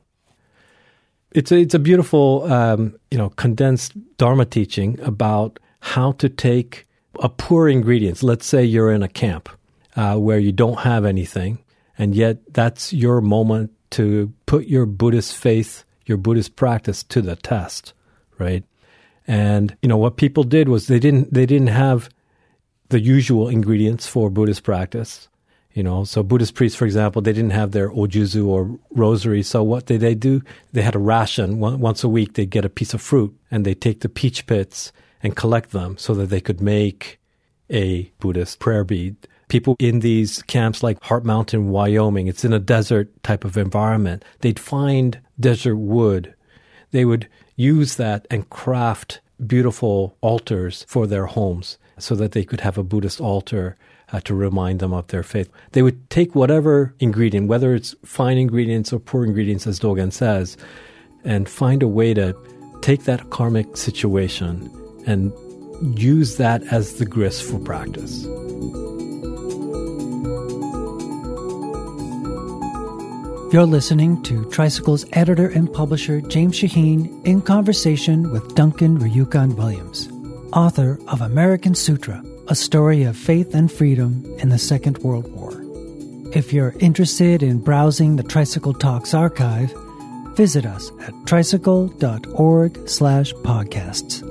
It's 1.31 1.51
a, 1.51 1.57
it's 1.57 1.75
a 1.75 1.79
beautiful, 1.79 2.51
um, 2.51 2.97
you 3.11 3.17
know, 3.19 3.29
condensed 3.29 3.93
Dharma 4.17 4.45
teaching 4.45 4.99
about 5.01 5.59
how 5.81 6.13
to 6.13 6.29
take 6.29 6.87
a 7.19 7.29
poor 7.29 7.69
ingredients. 7.69 8.23
Let's 8.23 8.47
say 8.47 8.65
you're 8.65 8.91
in 8.91 9.03
a 9.03 9.07
camp 9.07 9.49
uh, 9.95 10.15
where 10.15 10.39
you 10.39 10.51
don't 10.51 10.79
have 10.79 11.05
anything, 11.05 11.59
and 11.97 12.15
yet, 12.15 12.53
that's 12.53 12.93
your 12.93 13.21
moment 13.21 13.71
to 13.91 14.33
put 14.45 14.67
your 14.67 14.85
Buddhist 14.85 15.35
faith, 15.35 15.83
your 16.05 16.17
Buddhist 16.17 16.55
practice 16.55 17.03
to 17.03 17.21
the 17.21 17.35
test, 17.35 17.93
right? 18.37 18.63
And 19.25 19.75
you 19.81 19.89
know 19.89 19.97
what 19.97 20.17
people 20.17 20.43
did 20.43 20.69
was 20.69 20.87
they 20.87 20.99
didn't 20.99 21.33
they 21.33 21.45
didn't 21.45 21.67
have 21.67 22.09
the 22.89 22.99
usual 22.99 23.49
ingredients 23.49 24.07
for 24.07 24.29
Buddhist 24.29 24.63
practice. 24.63 25.27
You 25.73 25.83
know, 25.83 26.05
so 26.05 26.23
Buddhist 26.23 26.55
priests, 26.55 26.75
for 26.75 26.85
example, 26.85 27.21
they 27.21 27.33
didn't 27.33 27.51
have 27.51 27.71
their 27.71 27.91
ojuzu 27.91 28.47
or 28.47 28.79
rosary. 28.89 29.43
So 29.43 29.61
what 29.61 29.85
did 29.85 30.01
they 30.01 30.15
do? 30.15 30.41
They 30.73 30.81
had 30.81 30.95
a 30.95 30.99
ration. 30.99 31.59
Once 31.59 32.03
a 32.03 32.09
week, 32.09 32.33
they'd 32.33 32.49
get 32.49 32.65
a 32.65 32.69
piece 32.69 32.95
of 32.95 33.01
fruit 33.01 33.37
and 33.51 33.63
they 33.63 33.75
take 33.75 33.99
the 33.99 34.09
peach 34.09 34.47
pits 34.47 34.91
and 35.21 35.35
collect 35.35 35.71
them 35.71 35.95
so 35.99 36.15
that 36.15 36.27
they 36.27 36.41
could 36.41 36.61
make 36.61 37.19
a 37.69 38.11
Buddhist 38.17 38.57
prayer 38.57 38.83
bead. 38.83 39.17
People 39.47 39.75
in 39.79 40.01
these 40.01 40.41
camps 40.43 40.83
like 40.83 41.01
Heart 41.03 41.23
Mountain, 41.23 41.69
Wyoming, 41.69 42.27
it's 42.27 42.43
in 42.43 42.51
a 42.51 42.59
desert 42.59 43.11
type 43.23 43.45
of 43.45 43.57
environment. 43.57 44.25
They'd 44.41 44.59
find 44.59 45.19
desert 45.39 45.77
wood. 45.77 46.33
They 46.91 47.05
would 47.05 47.27
use 47.55 47.95
that 47.95 48.27
and 48.29 48.49
craft 48.49 49.21
beautiful 49.45 50.17
altars 50.21 50.83
for 50.87 51.07
their 51.07 51.27
homes 51.27 51.77
so 51.97 52.15
that 52.15 52.33
they 52.33 52.43
could 52.43 52.61
have 52.61 52.77
a 52.77 52.83
Buddhist 52.83 53.21
altar 53.21 53.77
uh, 54.11 54.19
to 54.21 54.35
remind 54.35 54.79
them 54.79 54.93
of 54.93 55.07
their 55.07 55.23
faith. 55.23 55.49
They 55.71 55.81
would 55.81 56.09
take 56.09 56.35
whatever 56.35 56.93
ingredient, 56.99 57.47
whether 57.47 57.73
it's 57.73 57.95
fine 58.05 58.37
ingredients 58.37 58.93
or 58.93 58.99
poor 58.99 59.25
ingredients, 59.25 59.67
as 59.67 59.79
Dogen 59.79 60.11
says, 60.11 60.57
and 61.23 61.49
find 61.49 61.83
a 61.83 61.87
way 61.87 62.13
to 62.13 62.35
take 62.81 63.03
that 63.03 63.29
karmic 63.29 63.75
situation 63.75 64.71
and 65.05 65.33
use 65.99 66.37
that 66.37 66.63
as 66.71 66.95
the 66.95 67.05
grist 67.05 67.43
for 67.43 67.59
practice. 67.59 68.25
You're 73.49 73.65
listening 73.65 74.21
to 74.23 74.43
Tricycle's 74.51 75.05
editor 75.13 75.47
and 75.47 75.71
publisher 75.71 76.19
James 76.19 76.59
Shaheen 76.59 77.25
in 77.25 77.41
conversation 77.41 78.29
with 78.29 78.55
Duncan 78.55 78.99
Ryuken 78.99 79.55
Williams, 79.55 80.09
author 80.51 80.99
of 81.07 81.21
American 81.21 81.73
Sutra, 81.73 82.21
a 82.49 82.55
story 82.55 83.03
of 83.03 83.15
faith 83.15 83.55
and 83.55 83.71
freedom 83.71 84.25
in 84.39 84.49
the 84.49 84.57
Second 84.57 84.97
World 84.97 85.31
War. 85.31 85.53
If 86.35 86.51
you're 86.51 86.75
interested 86.79 87.41
in 87.41 87.59
browsing 87.59 88.17
the 88.17 88.23
Tricycle 88.23 88.73
Talks 88.73 89.13
archive, 89.13 89.73
visit 90.35 90.65
us 90.65 90.91
at 91.03 91.13
tricycle.org 91.25 92.89
slash 92.89 93.31
podcasts. 93.33 94.23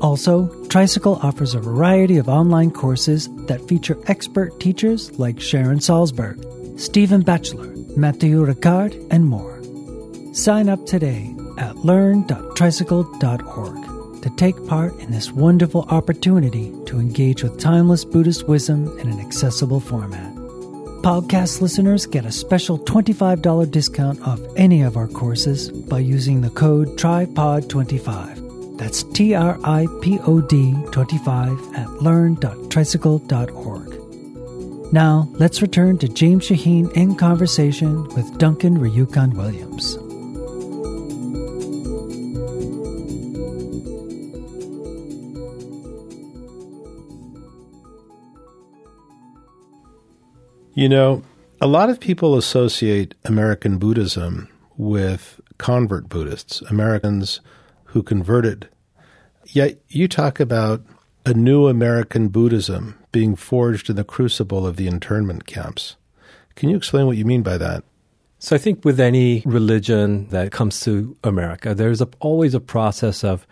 Also, 0.00 0.46
Tricycle 0.66 1.16
offers 1.16 1.56
a 1.56 1.60
variety 1.60 2.16
of 2.16 2.28
online 2.28 2.70
courses 2.70 3.28
that 3.46 3.66
feature 3.66 3.98
expert 4.06 4.60
teachers 4.60 5.18
like 5.18 5.40
Sharon 5.40 5.80
Salzberg, 5.80 6.78
Stephen 6.78 7.22
Batchelor, 7.22 7.71
Matthieu 7.96 8.44
Ricard, 8.44 8.94
and 9.10 9.26
more. 9.26 9.58
Sign 10.34 10.68
up 10.68 10.84
today 10.86 11.34
at 11.58 11.76
learn.tricycle.org 11.76 14.22
to 14.22 14.30
take 14.36 14.66
part 14.66 14.98
in 15.00 15.10
this 15.10 15.32
wonderful 15.32 15.82
opportunity 15.88 16.72
to 16.86 17.00
engage 17.00 17.42
with 17.42 17.58
timeless 17.60 18.04
Buddhist 18.04 18.46
wisdom 18.48 18.96
in 18.98 19.10
an 19.10 19.18
accessible 19.20 19.80
format. 19.80 20.32
Podcast 21.02 21.60
listeners 21.60 22.06
get 22.06 22.24
a 22.24 22.30
special 22.30 22.78
$25 22.78 23.68
discount 23.70 24.22
off 24.22 24.38
any 24.56 24.82
of 24.82 24.96
our 24.96 25.08
courses 25.08 25.68
by 25.70 25.98
using 25.98 26.40
the 26.40 26.50
code 26.50 26.96
TRIPOD25. 26.96 28.78
That's 28.78 29.02
T 29.02 29.34
R 29.34 29.58
I 29.64 29.88
P 30.00 30.20
O 30.20 30.40
D 30.40 30.76
25 30.92 31.74
at 31.74 31.90
learn.tricycle.org. 32.02 33.91
Now, 34.92 35.26
let's 35.32 35.62
return 35.62 35.96
to 35.98 36.08
James 36.08 36.46
Shaheen 36.46 36.92
in 36.92 37.14
conversation 37.14 38.04
with 38.08 38.36
Duncan 38.36 38.76
Ryuken 38.76 39.32
Williams. 39.32 39.96
You 50.74 50.90
know, 50.90 51.22
a 51.62 51.66
lot 51.66 51.88
of 51.88 51.98
people 51.98 52.36
associate 52.36 53.14
American 53.24 53.78
Buddhism 53.78 54.50
with 54.76 55.40
convert 55.56 56.10
Buddhists, 56.10 56.60
Americans 56.62 57.40
who 57.84 58.02
converted. 58.02 58.68
Yet 59.46 59.80
you 59.88 60.06
talk 60.06 60.38
about 60.38 60.82
a 61.24 61.32
new 61.32 61.66
American 61.68 62.28
Buddhism 62.28 62.98
being 63.12 63.36
forged 63.36 63.88
in 63.88 63.96
the 63.96 64.04
crucible 64.04 64.66
of 64.66 64.76
the 64.76 64.88
internment 64.88 65.46
camps. 65.46 65.96
Can 66.56 66.68
you 66.68 66.76
explain 66.76 67.06
what 67.06 67.16
you 67.16 67.24
mean 67.24 67.42
by 67.42 67.58
that? 67.58 67.84
So 68.38 68.56
I 68.56 68.58
think 68.58 68.84
with 68.84 68.98
any 68.98 69.42
religion 69.46 70.26
that 70.28 70.50
comes 70.50 70.80
to 70.80 71.16
America, 71.22 71.74
there's 71.74 72.00
a, 72.00 72.08
always 72.18 72.54
a 72.54 72.60
process 72.60 73.22
of 73.22 73.46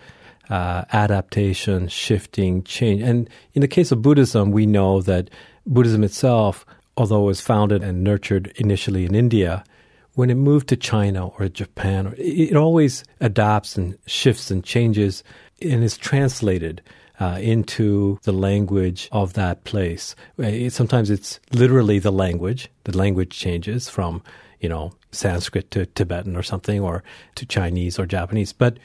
uh, 0.49 0.85
adaptation, 0.93 1.87
shifting, 1.87 2.65
change. 2.65 3.03
And 3.03 3.31
in 3.53 3.61
the 3.61 3.69
case 3.69 3.93
of 3.93 4.03
Buddhism, 4.03 4.51
we 4.51 4.67
know 4.67 5.01
that 5.03 5.31
Buddhism 5.65 6.03
itself, 6.03 6.67
although 6.97 7.23
it 7.23 7.27
was 7.27 7.41
founded 7.41 7.85
and 7.85 8.03
nurtured 8.03 8.53
initially 8.57 9.05
in 9.05 9.15
India, 9.15 9.63
when 10.15 10.29
it 10.29 10.35
moved 10.35 10.69
to 10.69 10.77
China 10.77 11.29
or 11.29 11.49
Japan, 11.49 12.13
it 12.19 12.57
always 12.57 13.05
adapts 13.21 13.77
and 13.77 13.97
shifts 14.07 14.51
and 14.51 14.65
changes 14.65 15.23
and 15.63 15.85
is 15.85 15.97
translated 15.97 16.83
uh, 17.21 17.39
into 17.41 18.19
the 18.23 18.33
language 18.33 19.09
of 19.13 19.35
that 19.35 19.63
place. 19.65 20.17
It, 20.39 20.73
sometimes 20.73 21.11
it's 21.11 21.39
literally 21.53 21.99
the 21.99 22.11
language. 22.11 22.69
The 22.85 22.97
language 22.97 23.31
changes 23.31 23.89
from, 23.89 24.23
you 24.59 24.69
know, 24.69 24.93
Sanskrit 25.13 25.71
to 25.73 25.87
Tibetan 25.87 26.37
or 26.37 26.43
something, 26.43 26.81
or 26.81 27.05
to 27.35 27.47
Chinese 27.47 27.99
or 27.99 28.07
Japanese. 28.07 28.53
But 28.53 28.79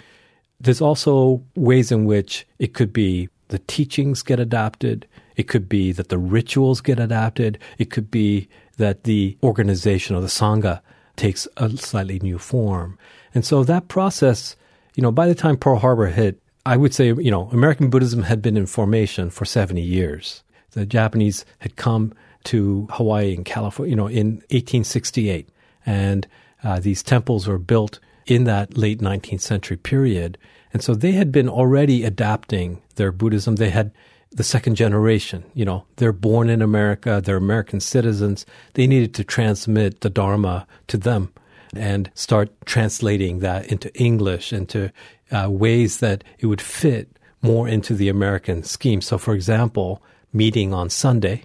there's 0.60 0.82
also 0.82 1.42
ways 1.56 1.92
in 1.92 2.06
which 2.06 2.46
it 2.60 2.74
could 2.74 2.92
be 2.92 3.30
the 3.48 3.60
teachings 3.60 4.22
get 4.22 4.40
adapted. 4.40 5.08
It 5.36 5.48
could 5.48 5.70
be 5.70 5.92
that 5.94 6.10
the 6.10 6.18
rituals 6.18 6.82
get 6.82 7.00
adapted. 7.00 7.58
It 7.78 7.90
could 7.90 8.12
be 8.12 8.50
that 8.78 9.04
the 9.04 9.38
organization 9.44 10.16
or 10.16 10.22
the 10.22 10.28
Sangha 10.28 10.82
takes 11.16 11.48
a 11.56 11.70
slightly 11.78 12.20
new 12.20 12.38
form. 12.38 12.98
And 13.34 13.46
so 13.46 13.64
that 13.64 13.88
process, 13.88 14.56
you 14.96 15.04
know, 15.04 15.12
by 15.12 15.28
the 15.28 15.36
time 15.36 15.58
Pearl 15.58 15.78
Harbor 15.78 16.08
hit, 16.08 16.42
I 16.66 16.78
would 16.78 16.94
say, 16.94 17.08
you 17.08 17.32
know, 17.32 17.50
American 17.52 17.90
Buddhism 17.90 18.24
had 18.24 18.42
been 18.42 18.58
in 18.58 18.66
formation 18.66 19.30
for 19.30 19.46
70 19.46 19.82
years. 19.82 20.44
The 20.72 20.86
Japanese 20.86 21.46
had 21.60 21.76
come 21.76 22.14
to 22.46 22.88
Hawaii 22.92 23.36
and 23.36 23.46
California, 23.46 23.92
you 23.92 23.96
know, 23.96 24.08
in 24.08 24.36
1868. 24.50 25.50
And 25.86 26.28
uh, 26.64 26.80
these 26.80 27.04
temples 27.04 27.48
were 27.48 27.60
built 27.60 28.00
in 28.26 28.46
that 28.46 28.78
late 28.78 29.00
19th 29.00 29.42
century 29.42 29.78
period. 29.78 30.38
And 30.74 30.84
so 30.84 30.96
they 30.96 31.12
had 31.12 31.32
been 31.32 31.48
already 31.48 32.04
adapting 32.04 32.82
their 32.96 33.12
Buddhism. 33.12 33.56
They 33.56 33.70
had 33.70 33.92
the 34.32 34.44
second 34.44 34.76
generation, 34.76 35.46
you 35.54 35.64
know, 35.64 35.86
they're 35.96 36.12
born 36.12 36.50
in 36.50 36.62
America, 36.62 37.22
they're 37.24 37.38
American 37.38 37.80
citizens. 37.80 38.46
They 38.74 38.86
needed 38.86 39.14
to 39.14 39.24
transmit 39.24 40.02
the 40.02 40.10
Dharma 40.10 40.68
to 40.88 40.98
them 40.98 41.32
and 41.74 42.12
start 42.16 42.50
translating 42.66 43.40
that 43.40 43.72
into 43.72 43.94
English, 43.96 44.52
into 44.52 44.92
uh, 45.32 45.50
ways 45.50 46.00
that 46.00 46.24
it 46.40 46.48
would 46.48 46.62
fit 46.62 47.10
more 47.42 47.68
into 47.68 47.94
the 47.94 48.10
American 48.10 48.64
scheme. 48.64 49.02
So, 49.02 49.18
for 49.18 49.34
example, 49.34 50.02
meeting 50.34 50.74
on 50.74 50.90
Sunday, 50.90 51.44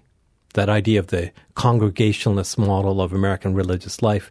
that 0.55 0.69
idea 0.69 0.99
of 0.99 1.09
the 1.09 1.31
congregationalist 1.55 2.59
model 2.59 3.01
of 3.01 3.12
American 3.12 3.55
religious 3.55 4.03
life, 4.03 4.31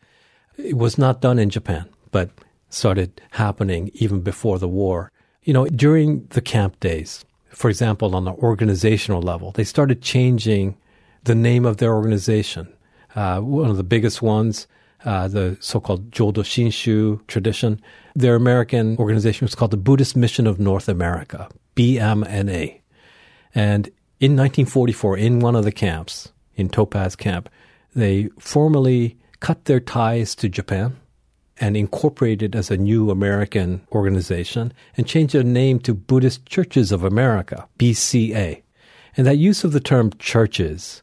it 0.57 0.77
was 0.77 0.97
not 0.97 1.21
done 1.21 1.39
in 1.39 1.49
Japan, 1.49 1.87
but 2.11 2.29
started 2.69 3.21
happening 3.31 3.89
even 3.93 4.21
before 4.21 4.59
the 4.59 4.67
war. 4.67 5.11
You 5.43 5.53
know, 5.53 5.65
during 5.67 6.25
the 6.31 6.41
camp 6.41 6.79
days, 6.79 7.25
for 7.49 7.69
example, 7.69 8.15
on 8.15 8.25
the 8.25 8.33
organizational 8.33 9.21
level, 9.21 9.51
they 9.51 9.63
started 9.63 10.01
changing 10.01 10.77
the 11.23 11.35
name 11.35 11.65
of 11.65 11.77
their 11.77 11.93
organization. 11.93 12.71
Uh, 13.15 13.39
one 13.39 13.69
of 13.69 13.77
the 13.77 13.83
biggest 13.83 14.21
ones 14.21 14.67
uh, 15.05 15.27
the 15.27 15.57
so-called 15.59 16.11
Jodo 16.11 16.43
Shinshu 16.43 17.25
tradition. 17.27 17.81
Their 18.15 18.35
American 18.35 18.97
organization 18.97 19.45
was 19.45 19.55
called 19.55 19.71
the 19.71 19.77
Buddhist 19.77 20.15
Mission 20.15 20.47
of 20.47 20.59
North 20.59 20.89
America, 20.89 21.49
BMNA. 21.75 22.81
And 23.55 23.87
in 24.19 24.35
1944, 24.35 25.17
in 25.17 25.39
one 25.39 25.55
of 25.55 25.63
the 25.63 25.71
camps, 25.71 26.31
in 26.55 26.69
Topaz 26.69 27.15
Camp, 27.15 27.49
they 27.95 28.29
formally 28.37 29.17
cut 29.39 29.65
their 29.65 29.79
ties 29.79 30.35
to 30.35 30.49
Japan 30.49 30.97
and 31.59 31.75
incorporated 31.75 32.55
as 32.55 32.69
a 32.69 32.77
new 32.77 33.09
American 33.09 33.81
organization 33.91 34.73
and 34.95 35.07
changed 35.07 35.33
their 35.33 35.43
name 35.43 35.79
to 35.79 35.93
Buddhist 35.93 36.45
Churches 36.45 36.91
of 36.91 37.03
America, 37.03 37.67
BCA. 37.77 38.61
And 39.17 39.27
that 39.27 39.37
use 39.37 39.63
of 39.63 39.71
the 39.71 39.79
term 39.79 40.11
churches 40.19 41.01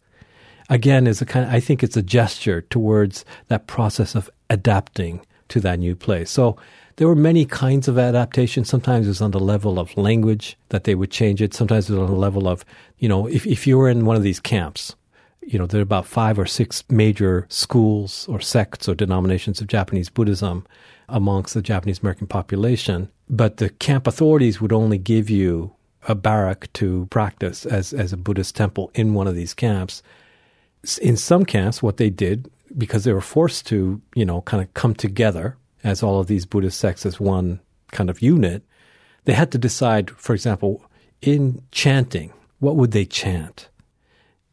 again 0.69 1.07
is 1.07 1.23
a 1.23 1.27
kind 1.27 1.47
of, 1.47 1.53
I 1.53 1.61
think 1.61 1.83
it's 1.83 1.97
a 1.97 2.03
gesture 2.03 2.63
towards 2.63 3.25
that 3.49 3.67
process 3.67 4.15
of 4.15 4.31
adapting 4.51 5.25
to 5.49 5.61
that 5.61 5.79
new 5.79 5.95
place. 5.95 6.31
So 6.31 6.57
there 6.97 7.07
were 7.07 7.15
many 7.15 7.45
kinds 7.45 7.89
of 7.89 7.99
adaptation. 7.99 8.65
Sometimes 8.65 9.07
it 9.07 9.11
was 9.11 9.21
on 9.21 9.31
the 9.31 9.41
level 9.41 9.79
of 9.79 9.97
language 9.97 10.57
that 10.71 10.85
they 10.85 10.95
would 10.95 11.11
change 11.11 11.43
it. 11.43 11.55
Sometimes 11.55 11.89
it 11.89 11.93
was 11.93 12.03
on 12.03 12.15
the 12.15 12.19
level 12.19 12.49
of, 12.49 12.65
you 12.99 13.09
know, 13.09 13.27
if, 13.27 13.47
if 13.47 13.67
you 13.67 13.77
were 13.79 13.89
in 13.89 14.07
one 14.07 14.17
of 14.17 14.23
these 14.23 14.41
camps, 14.41 14.97
you 15.43 15.59
know, 15.59 15.67
there 15.67 15.81
are 15.81 15.83
about 15.83 16.07
five 16.07 16.39
or 16.39 16.47
six 16.47 16.83
major 16.91 17.47
schools 17.49 18.27
or 18.29 18.41
sects 18.41 18.89
or 18.89 18.95
denominations 18.95 19.61
of 19.61 19.69
Japanese 19.69 20.09
Buddhism 20.09 20.67
amongst 21.09 21.55
the 21.55 21.63
Japanese 21.63 22.01
American 22.01 22.27
population. 22.27 23.09
But 23.29 23.59
the 23.59 23.69
camp 23.69 24.07
authorities 24.07 24.61
would 24.61 24.73
only 24.73 24.99
give 24.99 25.31
you 25.31 25.73
a 26.09 26.15
barrack 26.15 26.73
to 26.75 27.07
practice 27.11 27.67
as, 27.67 27.93
as 27.93 28.13
a 28.13 28.17
Buddhist 28.17 28.57
temple 28.57 28.91
in 28.95 29.15
one 29.15 29.27
of 29.27 29.35
these 29.35 29.55
camps 29.55 30.03
in 30.99 31.17
some 31.17 31.45
camps, 31.45 31.83
what 31.83 31.97
they 31.97 32.11
did, 32.11 32.51
because 32.77 33.05
they 33.05 33.13
were 33.13 33.21
forced 33.21 33.67
to, 33.69 34.01
you 34.15 34.25
know, 34.25 34.43
kind 34.43 34.63
of 34.63 34.73
come 34.75 34.95
together 34.95 35.57
as 35.85 36.03
all 36.03 36.21
of 36.21 36.27
these 36.27 36.47
Buddhist 36.47 36.79
sects 36.79 37.07
as 37.07 37.21
one 37.21 37.61
kind 37.93 38.11
of 38.11 38.23
unit, 38.23 38.63
they 39.25 39.33
had 39.33 39.53
to 39.53 39.59
decide, 39.59 40.11
for 40.11 40.35
example, 40.35 40.85
in 41.23 41.63
chanting, 41.71 42.33
what 42.59 42.77
would 42.77 42.93
they 42.93 43.05
chant? 43.05 43.69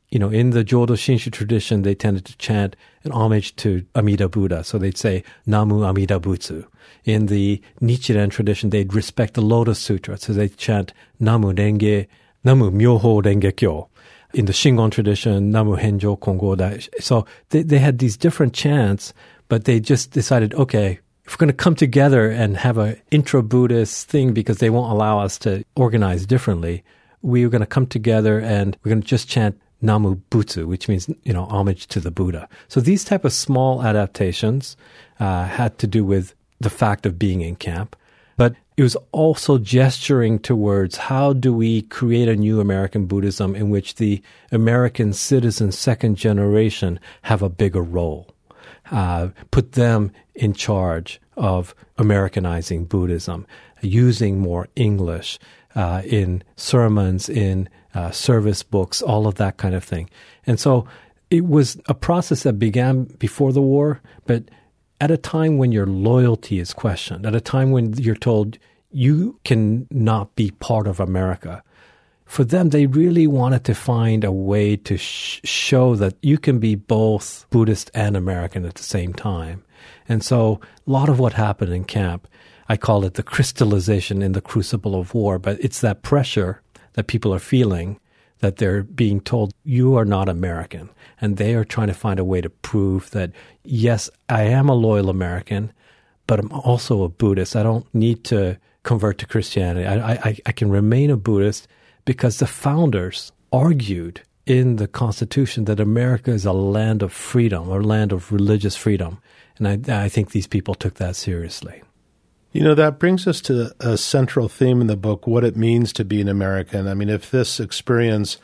You 0.10 0.20
know, 0.20 0.30
in 0.30 0.52
the 0.52 0.64
Jodo 0.64 0.96
Shinshu 0.96 1.32
tradition, 1.32 1.82
they 1.82 1.96
tended 1.96 2.26
to 2.26 2.38
chant 2.38 2.76
an 3.04 3.12
homage 3.12 3.56
to 3.58 3.84
Amida 3.96 4.30
Buddha. 4.30 4.64
So 4.64 4.78
they'd 4.78 4.98
say, 4.98 5.24
Namu 5.48 5.84
Amida 5.84 6.20
Butsu. 6.20 6.68
In 7.04 7.26
the 7.26 7.62
Nichiren 7.82 8.30
tradition, 8.30 8.70
they'd 8.70 8.94
respect 8.94 9.34
the 9.34 9.42
Lotus 9.42 9.80
Sutra. 9.80 10.18
So 10.18 10.34
they'd 10.34 10.56
chant 10.56 10.94
Namu 11.20 11.52
Renge, 11.54 12.08
Namu 12.44 12.70
Myoho 12.70 13.24
Renge 13.24 13.56
Kyo. 13.56 13.90
In 14.34 14.46
the 14.46 14.54
Shingon 14.54 14.92
tradition, 14.92 15.52
Namu 15.52 15.76
Henjo 15.76 16.20
Kongo 16.20 16.56
Dai. 16.56 16.80
So 17.00 17.26
they, 17.50 17.62
they 17.62 17.78
had 17.78 18.00
these 18.00 18.18
different 18.18 18.54
chants, 18.54 19.14
but 19.48 19.66
they 19.66 19.80
just 19.80 20.12
decided, 20.12 20.56
okay, 20.56 21.00
if 21.26 21.34
we're 21.34 21.46
going 21.46 21.48
to 21.48 21.54
come 21.54 21.76
together 21.76 22.30
and 22.30 22.58
have 22.58 22.78
an 22.78 23.00
intra-Buddhist 23.12 24.08
thing 24.10 24.34
because 24.34 24.58
they 24.58 24.70
won't 24.70 24.92
allow 24.92 25.20
us 25.20 25.38
to 25.40 25.64
organize 25.76 26.26
differently, 26.26 26.84
we 27.22 27.46
are 27.46 27.50
going 27.50 27.62
to 27.62 27.68
come 27.68 27.88
together 27.88 28.40
and 28.40 28.76
we're 28.84 28.90
going 28.90 29.02
to 29.02 29.08
just 29.08 29.30
chant 29.30 29.60
Namu 29.82 30.16
Butsu, 30.32 30.66
which 30.66 30.88
means, 30.88 31.10
you 31.24 31.34
know, 31.34 31.46
homage 31.46 31.88
to 31.88 32.00
the 32.00 32.12
Buddha. 32.12 32.50
So 32.68 32.80
these 32.80 33.04
type 33.04 33.26
of 33.26 33.34
small 33.34 33.84
adaptations 33.84 34.76
uh, 35.20 35.46
had 35.46 35.78
to 35.78 35.88
do 35.88 36.04
with 36.04 36.34
the 36.60 36.70
fact 36.70 37.06
of 37.06 37.20
being 37.20 37.42
in 37.42 37.56
camp. 37.56 37.96
It 38.76 38.84
was 38.84 38.98
also 39.12 39.58
gesturing 39.60 40.40
towards 40.40 40.98
how 40.98 41.34
do 41.34 41.54
we 41.54 41.84
create 41.84 42.28
a 42.28 42.36
new 42.36 42.60
American 42.60 43.06
Buddhism 43.06 43.56
in 43.56 43.70
which 43.70 43.96
the 43.96 44.22
American 44.52 45.14
citizen 45.14 45.72
second 45.72 46.16
generation 46.16 47.00
have 47.24 47.42
a 47.42 47.50
bigger 47.50 47.84
role. 47.84 48.34
Uh, 48.92 49.30
put 49.52 49.74
them 49.74 50.12
in 50.36 50.54
charge 50.54 51.22
of 51.38 51.76
Americanizing 51.98 52.86
Buddhism, 52.86 53.46
using 53.82 54.40
more 54.40 54.68
English 54.76 55.40
uh, 55.76 56.02
in 56.06 56.44
sermons, 56.56 57.30
in 57.30 57.70
uh, 57.94 58.12
service 58.12 58.64
books, 58.64 59.02
all 59.02 59.28
of 59.28 59.36
that 59.36 59.58
kind 59.58 59.76
of 59.76 59.84
thing. 59.84 60.10
And 60.46 60.60
so 60.60 60.88
it 61.30 61.46
was 61.46 61.80
a 61.88 61.94
process 61.94 62.44
that 62.44 62.60
began 62.60 63.04
before 63.04 63.54
the 63.54 63.62
war, 63.62 64.02
but 64.26 64.44
at 65.04 65.12
a 65.12 65.18
time 65.18 65.58
when 65.58 65.74
your 65.74 65.86
loyalty 65.86 66.60
is 66.60 66.72
questioned, 66.72 67.26
at 67.26 67.36
a 67.36 67.42
time 67.42 67.72
when 67.72 67.92
you're 67.98 68.16
told 68.16 68.58
you 68.90 69.38
can 69.44 69.86
not 69.92 70.34
be 70.38 70.50
part 70.50 70.88
of 70.88 71.02
America. 71.02 71.62
For 72.24 72.46
them, 72.46 72.70
they 72.70 72.86
really 72.86 73.28
wanted 73.28 73.66
to 73.66 73.76
find 73.76 74.24
a 74.24 74.32
way 74.32 74.78
to 74.78 74.96
sh- 74.96 75.42
show 75.44 75.98
that 75.98 76.16
you 76.22 76.38
can 76.38 76.58
be 76.60 76.76
both 76.76 77.46
Buddhist 77.50 77.92
and 77.94 78.16
American 78.16 78.64
at 78.64 78.76
the 78.76 78.84
same 78.84 79.12
time. 79.12 79.66
And 80.08 80.24
so 80.24 80.62
a 80.88 80.90
lot 80.90 81.10
of 81.10 81.20
what 81.20 81.34
happened 81.34 81.74
in 81.74 81.84
camp, 81.84 82.26
I 82.70 82.78
call 82.78 83.04
it 83.04 83.16
the 83.16 83.24
crystallization 83.24 84.22
in 84.22 84.32
the 84.32 84.40
crucible 84.40 84.98
of 84.98 85.14
war, 85.14 85.38
but 85.38 85.60
it's 85.60 85.82
that 85.82 86.02
pressure 86.02 86.62
that 86.94 87.08
people 87.08 87.34
are 87.34 87.40
feeling 87.40 88.00
that 88.44 88.58
they're 88.58 88.84
being 88.84 89.22
told 89.22 89.54
you 89.64 89.96
are 89.96 90.04
not 90.04 90.28
American. 90.28 90.90
And 91.22 91.38
they 91.38 91.56
are 91.56 91.64
trying 91.64 91.88
to 91.88 91.94
find 91.94 92.20
a 92.20 92.26
way 92.26 92.42
to 92.42 92.50
prove 92.50 93.10
that, 93.12 93.32
yes, 93.64 94.10
I 94.28 94.42
am 94.44 94.68
a 94.68 94.74
loyal 94.74 95.10
American, 95.10 95.72
but 96.28 96.42
I'm 96.42 96.52
also 96.52 97.04
a 97.04 97.10
Buddhist. 97.10 97.56
I 97.56 97.64
don't 97.64 97.88
need 97.96 98.26
to 98.26 98.60
convert 98.84 99.18
to 99.20 99.26
Christianity. 99.26 99.86
I, 99.88 100.12
I, 100.12 100.38
I 100.46 100.52
can 100.52 100.70
remain 100.70 101.10
a 101.10 101.16
Buddhist 101.16 101.70
because 102.04 102.40
the 102.40 102.46
founders 102.46 103.32
argued 103.54 104.24
in 104.46 104.76
the 104.76 104.90
Constitution 104.90 105.64
that 105.64 105.80
America 105.80 106.32
is 106.32 106.46
a 106.46 106.52
land 106.52 107.02
of 107.02 107.14
freedom 107.14 107.70
or 107.70 107.82
land 107.82 108.12
of 108.12 108.34
religious 108.34 108.76
freedom. 108.76 109.20
And 109.58 109.90
I, 109.90 110.04
I 110.04 110.10
think 110.10 110.32
these 110.32 110.48
people 110.48 110.76
took 110.76 110.96
that 110.96 111.16
seriously. 111.16 111.82
You 112.54 112.62
know, 112.62 112.76
that 112.76 113.00
brings 113.00 113.26
us 113.26 113.42
to 113.42 113.74
a 113.80 113.98
central 113.98 114.48
theme 114.48 114.80
in 114.80 114.86
the 114.86 114.96
book 114.96 115.26
what 115.26 115.44
it 115.44 115.58
means 115.58 115.92
to 115.94 116.06
be 116.06 116.22
an 116.22 116.28
American. 116.28 116.88
I 116.88 116.94
mean, 116.94 117.10
if 117.10 117.32
this 117.32 117.60
experience 117.60 118.38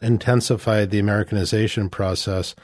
intensified 0.00 0.90
the 0.90 1.00
Americanization 1.00 1.90
process, 1.90 2.54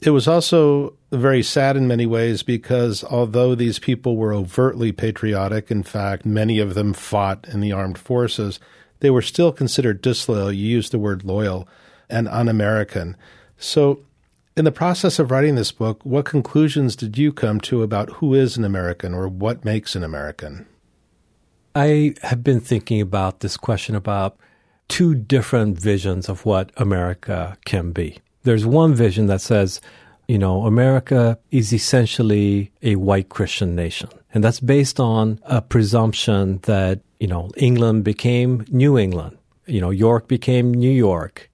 it 0.00 0.10
was 0.10 0.28
also 0.28 0.92
very 1.12 1.42
sad 1.42 1.78
in 1.78 1.88
many 1.88 2.04
ways 2.04 2.42
because 2.42 3.02
although 3.04 3.54
these 3.54 3.78
people 3.78 4.18
were 4.18 4.34
overtly 4.34 4.92
patriotic, 4.92 5.70
in 5.70 5.82
fact, 5.82 6.26
many 6.26 6.58
of 6.58 6.74
them 6.74 6.92
fought 6.92 7.48
in 7.48 7.60
the 7.60 7.72
armed 7.72 7.96
forces, 7.96 8.60
they 9.00 9.08
were 9.08 9.22
still 9.22 9.52
considered 9.52 10.02
disloyal. 10.02 10.52
You 10.52 10.68
used 10.68 10.92
the 10.92 10.98
word 10.98 11.24
loyal 11.24 11.66
and 12.10 12.28
un 12.28 12.50
American. 12.50 13.16
So 13.56 14.00
in 14.60 14.66
the 14.66 14.70
process 14.70 15.18
of 15.18 15.30
writing 15.30 15.54
this 15.54 15.72
book, 15.72 16.04
what 16.04 16.26
conclusions 16.26 16.94
did 16.94 17.16
you 17.16 17.32
come 17.32 17.62
to 17.62 17.82
about 17.82 18.10
who 18.10 18.34
is 18.34 18.58
an 18.58 18.64
American 18.64 19.14
or 19.14 19.26
what 19.26 19.64
makes 19.64 19.96
an 19.96 20.04
American? 20.04 20.66
I 21.74 22.14
have 22.20 22.44
been 22.44 22.60
thinking 22.60 23.00
about 23.00 23.40
this 23.40 23.56
question 23.56 23.94
about 23.94 24.36
two 24.88 25.14
different 25.14 25.78
visions 25.78 26.28
of 26.28 26.44
what 26.44 26.72
America 26.76 27.56
can 27.64 27.92
be. 27.92 28.18
There's 28.42 28.66
one 28.66 28.92
vision 28.92 29.28
that 29.28 29.40
says, 29.40 29.80
you 30.28 30.36
know, 30.36 30.66
America 30.66 31.38
is 31.50 31.72
essentially 31.72 32.70
a 32.82 32.96
white 32.96 33.30
Christian 33.30 33.74
nation. 33.74 34.10
And 34.34 34.44
that's 34.44 34.60
based 34.60 35.00
on 35.00 35.40
a 35.44 35.62
presumption 35.62 36.58
that, 36.64 37.00
you 37.18 37.28
know, 37.28 37.48
England 37.56 38.04
became 38.04 38.66
New 38.68 38.98
England. 38.98 39.38
You 39.64 39.80
know, 39.80 39.88
York 39.88 40.28
became 40.28 40.74
New 40.74 40.90
York 40.90 41.49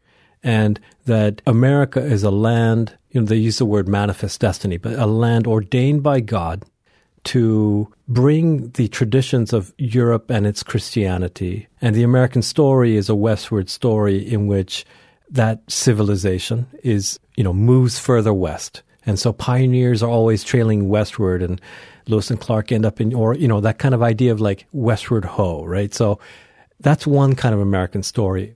and 0.47 0.79
that 1.07 1.43
America 1.45 2.01
is 2.01 2.23
a 2.23 2.31
land, 2.31 2.97
you 3.11 3.21
know, 3.21 3.27
they 3.27 3.35
use 3.35 3.59
the 3.59 3.67
word 3.67 3.89
manifest 3.89 4.41
destiny, 4.41 4.77
but 4.77 4.93
a 4.93 5.05
land 5.05 5.45
ordained 5.45 6.05
by 6.05 6.21
God 6.21 6.65
to 7.25 7.93
bring 8.07 8.71
the 8.71 8.87
traditions 8.87 9.53
of 9.53 9.75
Europe 9.77 10.31
and 10.31 10.47
its 10.47 10.63
Christianity. 10.63 11.67
And 11.83 11.97
the 11.97 12.05
American 12.05 12.43
story 12.43 12.97
is 12.97 13.09
a 13.09 13.15
westward 13.17 13.69
story 13.69 14.19
in 14.19 14.47
which 14.47 14.87
that 15.29 15.61
civilization 15.69 16.69
is, 16.85 17.19
you 17.37 17.43
know, 17.43 17.53
moves 17.53 17.99
further 17.99 18.33
west. 18.33 18.85
And 19.05 19.19
so 19.19 19.33
pioneers 19.33 20.01
are 20.01 20.09
always 20.11 20.45
trailing 20.45 20.89
westward 20.89 21.43
and 21.43 21.61
Lewis 22.07 22.31
and 22.31 22.41
Clark 22.41 22.71
end 22.71 22.87
up 22.87 23.01
in, 23.01 23.13
or, 23.13 23.35
you 23.35 23.49
know, 23.49 23.61
that 23.63 23.81
kind 23.81 23.97
of 23.97 24.03
idea 24.05 24.31
of 24.31 24.41
like 24.41 24.67
westward 24.71 25.25
ho, 25.25 25.65
right? 25.65 25.93
So 25.93 26.21
that's 26.79 27.05
one 27.05 27.35
kind 27.35 27.53
of 27.53 27.61
American 27.61 28.05
story. 28.05 28.55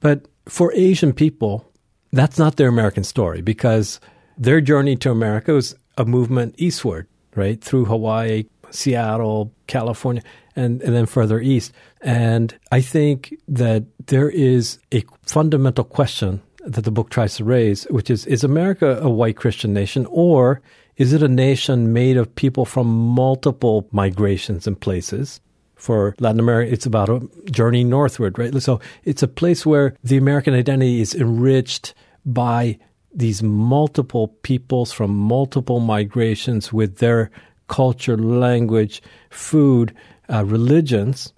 But 0.00 0.26
for 0.48 0.72
Asian 0.74 1.12
people, 1.12 1.70
that's 2.12 2.38
not 2.38 2.56
their 2.56 2.68
American 2.68 3.04
story 3.04 3.40
because 3.40 4.00
their 4.36 4.60
journey 4.60 4.96
to 4.96 5.10
America 5.10 5.52
was 5.52 5.74
a 5.96 6.04
movement 6.04 6.54
eastward, 6.58 7.06
right? 7.34 7.62
Through 7.62 7.86
Hawaii, 7.86 8.44
Seattle, 8.70 9.52
California, 9.66 10.22
and, 10.56 10.82
and 10.82 10.94
then 10.94 11.06
further 11.06 11.40
east. 11.40 11.72
And 12.00 12.56
I 12.70 12.80
think 12.80 13.34
that 13.48 13.84
there 14.06 14.30
is 14.30 14.78
a 14.92 15.04
fundamental 15.24 15.84
question 15.84 16.42
that 16.64 16.84
the 16.84 16.90
book 16.90 17.10
tries 17.10 17.36
to 17.36 17.44
raise, 17.44 17.84
which 17.84 18.10
is 18.10 18.26
Is 18.26 18.44
America 18.44 18.98
a 19.00 19.10
white 19.10 19.36
Christian 19.36 19.72
nation 19.72 20.06
or 20.10 20.62
is 20.96 21.12
it 21.12 21.22
a 21.22 21.28
nation 21.28 21.92
made 21.92 22.16
of 22.16 22.34
people 22.36 22.64
from 22.64 22.86
multiple 22.86 23.88
migrations 23.90 24.66
and 24.66 24.80
places? 24.80 25.40
For 25.84 26.14
Latin 26.18 26.40
America, 26.40 26.72
it's 26.72 26.86
about 26.86 27.10
a 27.10 27.20
journey 27.50 27.84
northward, 27.84 28.38
right? 28.38 28.62
So 28.62 28.80
it's 29.04 29.22
a 29.22 29.28
place 29.28 29.66
where 29.66 29.94
the 30.02 30.16
American 30.16 30.54
identity 30.54 31.00
is 31.00 31.14
enriched 31.14 31.94
by 32.24 32.78
these 33.12 33.42
multiple 33.42 34.28
peoples 34.42 34.92
from 34.92 35.14
multiple 35.14 35.80
migrations 35.80 36.72
with 36.72 36.98
their 36.98 37.30
culture, 37.68 38.16
language, 38.16 39.02
food, 39.30 39.94
uh, 40.32 40.44
religions. 40.44 41.32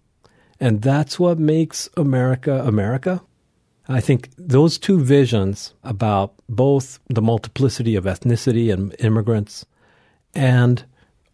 And 0.61 0.81
that's 0.81 1.19
what 1.19 1.39
makes 1.39 1.89
America 1.97 2.63
America. 2.65 3.23
I 3.89 4.01
think 4.01 4.31
those 4.39 4.79
two 4.79 5.01
visions 5.01 5.75
about 5.85 6.35
both 6.49 6.99
the 7.09 7.23
multiplicity 7.23 7.95
of 7.97 8.05
ethnicity 8.05 8.73
and 8.73 8.95
immigrants 8.99 9.67
and 10.35 10.85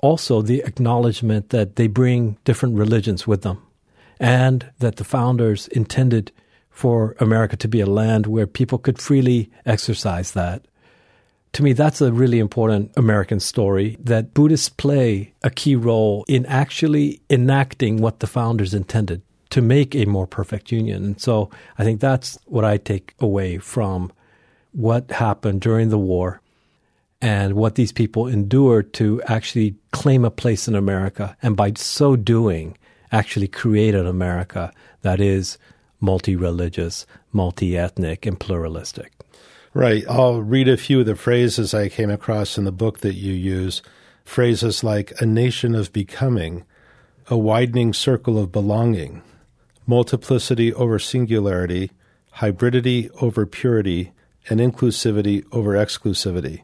also 0.03 0.43
the 0.43 0.63
acknowledgement 0.67 1.49
that 1.51 1.77
they 1.77 1.87
bring 1.87 2.37
different 2.45 2.77
religions 2.77 3.27
with 3.27 3.43
them 3.43 3.63
and 4.21 4.71
that 4.81 4.97
the 4.97 5.05
founders 5.05 5.69
intended 5.69 6.31
for 6.71 7.17
America 7.19 7.57
to 7.57 7.69
be 7.69 7.81
a 7.81 7.87
land 7.87 8.27
where 8.27 8.47
people 8.47 8.79
could 8.79 8.99
freely 8.99 9.51
exercise 9.65 10.33
that. 10.33 10.67
To 11.55 11.63
me, 11.63 11.73
that's 11.73 12.01
a 12.01 12.13
really 12.13 12.39
important 12.39 12.93
American 12.97 13.39
story 13.39 13.97
that 14.01 14.35
Buddhists 14.35 14.71
play 14.71 15.35
a 15.43 15.51
key 15.51 15.77
role 15.77 16.25
in 16.27 16.47
actually 16.47 17.21
enacting 17.31 17.99
what 17.99 18.21
the 18.21 18.27
founders 18.27 18.75
intended 18.75 19.23
to 19.51 19.61
make 19.61 19.95
a 19.95 20.07
more 20.07 20.27
perfect 20.27 20.73
union. 20.73 21.05
And 21.05 21.21
so 21.21 21.51
I 21.77 21.85
think 21.85 22.01
that's 22.01 22.39
what 22.47 22.65
I 22.65 22.79
take 22.79 23.15
away 23.21 23.59
from 23.59 24.11
what 24.73 25.11
happened 25.11 25.61
during 25.61 25.91
the 25.91 25.99
war 25.99 26.42
and 27.23 27.55
what 27.55 27.77
these 27.77 27.93
people 27.93 28.27
endured 28.27 28.93
to 28.95 29.23
actually 29.29 29.77
claim 29.93 30.25
a 30.25 30.31
place 30.31 30.67
in 30.67 30.75
America. 30.75 31.37
And 31.41 31.57
by 31.57 31.73
so 31.77 32.17
doing, 32.17 32.77
actually 33.13 33.47
create 33.47 33.95
an 33.95 34.09
America 34.09 34.73
that 35.03 35.21
is 35.21 35.57
multi 36.01 36.35
religious, 36.35 37.07
multi 37.33 37.79
ethnic, 37.79 38.27
and 38.27 38.39
pluralistic. 38.39 39.13
Right. 39.73 40.05
I'll 40.09 40.43
read 40.43 40.69
a 40.69 40.77
few 40.77 41.01
of 41.01 41.07
the 41.07 41.15
phrases 41.15 41.73
I 41.73 41.89
came 41.89 42.11
across 42.11 42.59
in 42.59 42.65
the 42.65 42.73
book 42.73 42.99
that 42.99 43.15
you 43.15 43.33
use. 43.33 43.83
Phrases 44.25 44.83
like 44.83 45.13
a 45.21 45.27
nation 45.27 45.75
of 45.77 45.93
becoming, 45.93 46.65
a 47.29 47.39
widening 47.39 47.93
circle 47.93 48.39
of 48.39 48.53
belonging, 48.53 49.23
multiplicity 49.87 50.75
over 50.75 50.99
singularity, 50.99 51.93
hybridity 52.37 53.11
over 53.23 53.47
purity, 53.47 54.13
and 54.49 54.59
inclusivity 54.59 55.45
over 55.53 55.75
exclusivity. 55.75 56.63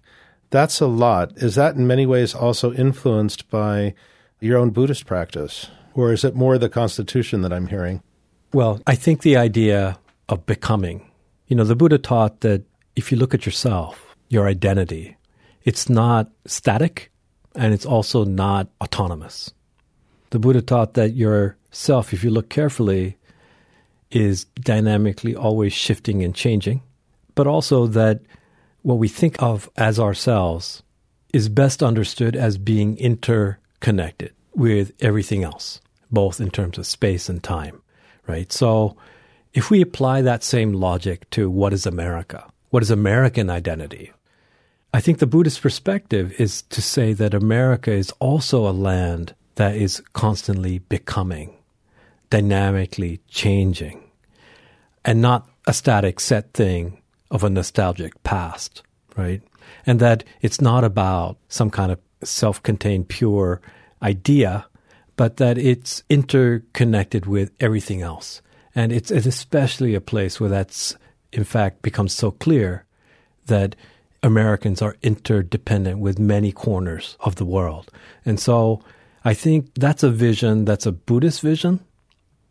That's 0.51 0.81
a 0.81 0.87
lot. 0.87 1.33
Is 1.37 1.55
that 1.57 1.77
in 1.77 1.87
many 1.87 2.07
ways 2.07 2.35
also 2.35 2.73
influenced 2.73 3.51
by 3.51 3.95
your 4.41 4.59
own 4.59 4.71
Buddhist 4.71 5.07
practice? 5.07 5.69
Or 5.95 6.13
is 6.13 6.25
it 6.25 6.35
more 6.35 6.59
the 6.59 6.69
Constitution 6.69 7.43
that 7.43 7.53
I'm 7.53 7.67
hearing? 7.67 8.03
Well, 8.53 8.81
I 8.87 8.95
think 8.95 9.23
the 9.23 9.37
idea 9.37 9.99
of 10.29 10.47
becoming, 10.47 11.11
you 11.49 11.57
know, 11.57 11.65
the 11.65 11.77
Buddha 11.77 11.99
taught 11.99 12.41
that 12.41 12.63
if 12.97 13.13
you 13.13 13.19
look 13.19 13.35
at 13.35 13.45
yourself, 13.45 14.17
your 14.29 14.47
identity, 14.47 15.17
it's 15.65 15.89
not 15.89 16.31
static 16.47 17.11
and 17.55 17.75
it's 17.75 17.87
also 17.87 18.25
not 18.25 18.69
autonomous. 18.81 19.53
The 20.31 20.39
Buddha 20.39 20.63
taught 20.63 20.95
that 20.95 21.15
your 21.15 21.57
self, 21.71 22.13
if 22.13 22.23
you 22.23 22.31
look 22.31 22.49
carefully, 22.49 23.17
is 24.11 24.45
dynamically 24.45 25.35
always 25.35 25.73
shifting 25.73 26.23
and 26.23 26.35
changing, 26.35 26.83
but 27.35 27.47
also 27.47 27.87
that 27.89 28.21
what 28.83 28.99
we 28.99 29.09
think 29.09 29.41
of 29.43 29.69
as 29.77 29.99
ourselves 29.99 30.83
is 31.33 31.49
best 31.49 31.83
understood 31.83 32.37
as 32.37 32.59
being 32.59 32.97
interconnected 32.99 34.33
with 34.55 34.93
everything 35.01 35.45
else, 35.45 35.81
both 36.11 36.41
in 36.41 36.51
terms 36.51 36.79
of 36.79 36.87
space 36.87 37.29
and 37.29 37.43
time, 37.43 37.83
right? 38.27 38.53
So 38.53 38.97
if 39.53 39.71
we 39.71 39.81
apply 39.81 40.23
that 40.23 40.43
same 40.43 40.73
logic 40.73 41.29
to 41.31 41.51
what 41.51 41.73
is 41.73 41.87
America, 41.87 42.47
what 42.71 42.83
is 42.83 42.91
American 42.91 43.51
identity, 43.51 44.13
I 44.93 45.01
think 45.01 45.19
the 45.19 45.27
Buddhist 45.27 45.61
perspective 45.61 46.35
is 46.41 46.63
to 46.63 46.81
say 46.81 47.13
that 47.13 47.35
America 47.35 47.93
is 47.93 48.11
also 48.21 48.69
a 48.69 48.73
land 48.73 49.35
that 49.57 49.77
is 49.77 50.03
constantly 50.13 50.79
becoming, 50.79 51.55
dynamically 52.31 53.21
changing, 53.29 54.03
and 55.05 55.21
not 55.21 55.47
a 55.67 55.75
static 55.75 56.21
set 56.21 56.53
thing 56.55 57.03
of 57.31 57.45
a 57.45 57.51
nostalgic 57.51 58.23
past, 58.23 58.83
right? 59.17 59.43
And 59.87 60.01
that 60.01 60.25
it's 60.41 60.61
not 60.61 60.85
about 60.85 61.37
some 61.49 61.71
kind 61.71 61.93
of 61.93 61.99
self 62.23 62.63
contained 62.63 63.09
pure 63.09 63.61
idea, 64.03 64.67
but 65.17 65.37
that 65.39 65.59
it's 65.59 66.03
interconnected 66.09 67.27
with 67.27 67.51
everything 67.61 68.03
else. 68.03 68.41
And 68.75 68.93
it's, 68.93 69.11
it's 69.11 69.27
especially 69.27 69.95
a 69.95 70.01
place 70.01 70.41
where 70.41 70.51
that's, 70.51 70.97
in 71.33 71.45
fact, 71.45 71.83
becomes 71.83 72.13
so 72.13 72.31
clear 72.31 72.85
that 73.47 73.75
Americans 74.23 74.83
are 74.83 74.97
interdependent 75.03 75.99
with 75.99 76.19
many 76.19 76.53
corners 76.53 77.17
of 77.21 77.37
the 77.37 77.45
world. 77.45 77.91
And 78.25 78.39
so 78.39 78.83
I 79.25 79.35
think 79.35 79.75
that's 79.75 80.03
a 80.03 80.11
vision 80.11 80.65
that's 80.65 80.87
a 80.87 80.93
Buddhist 80.93 81.41
vision 81.41 81.81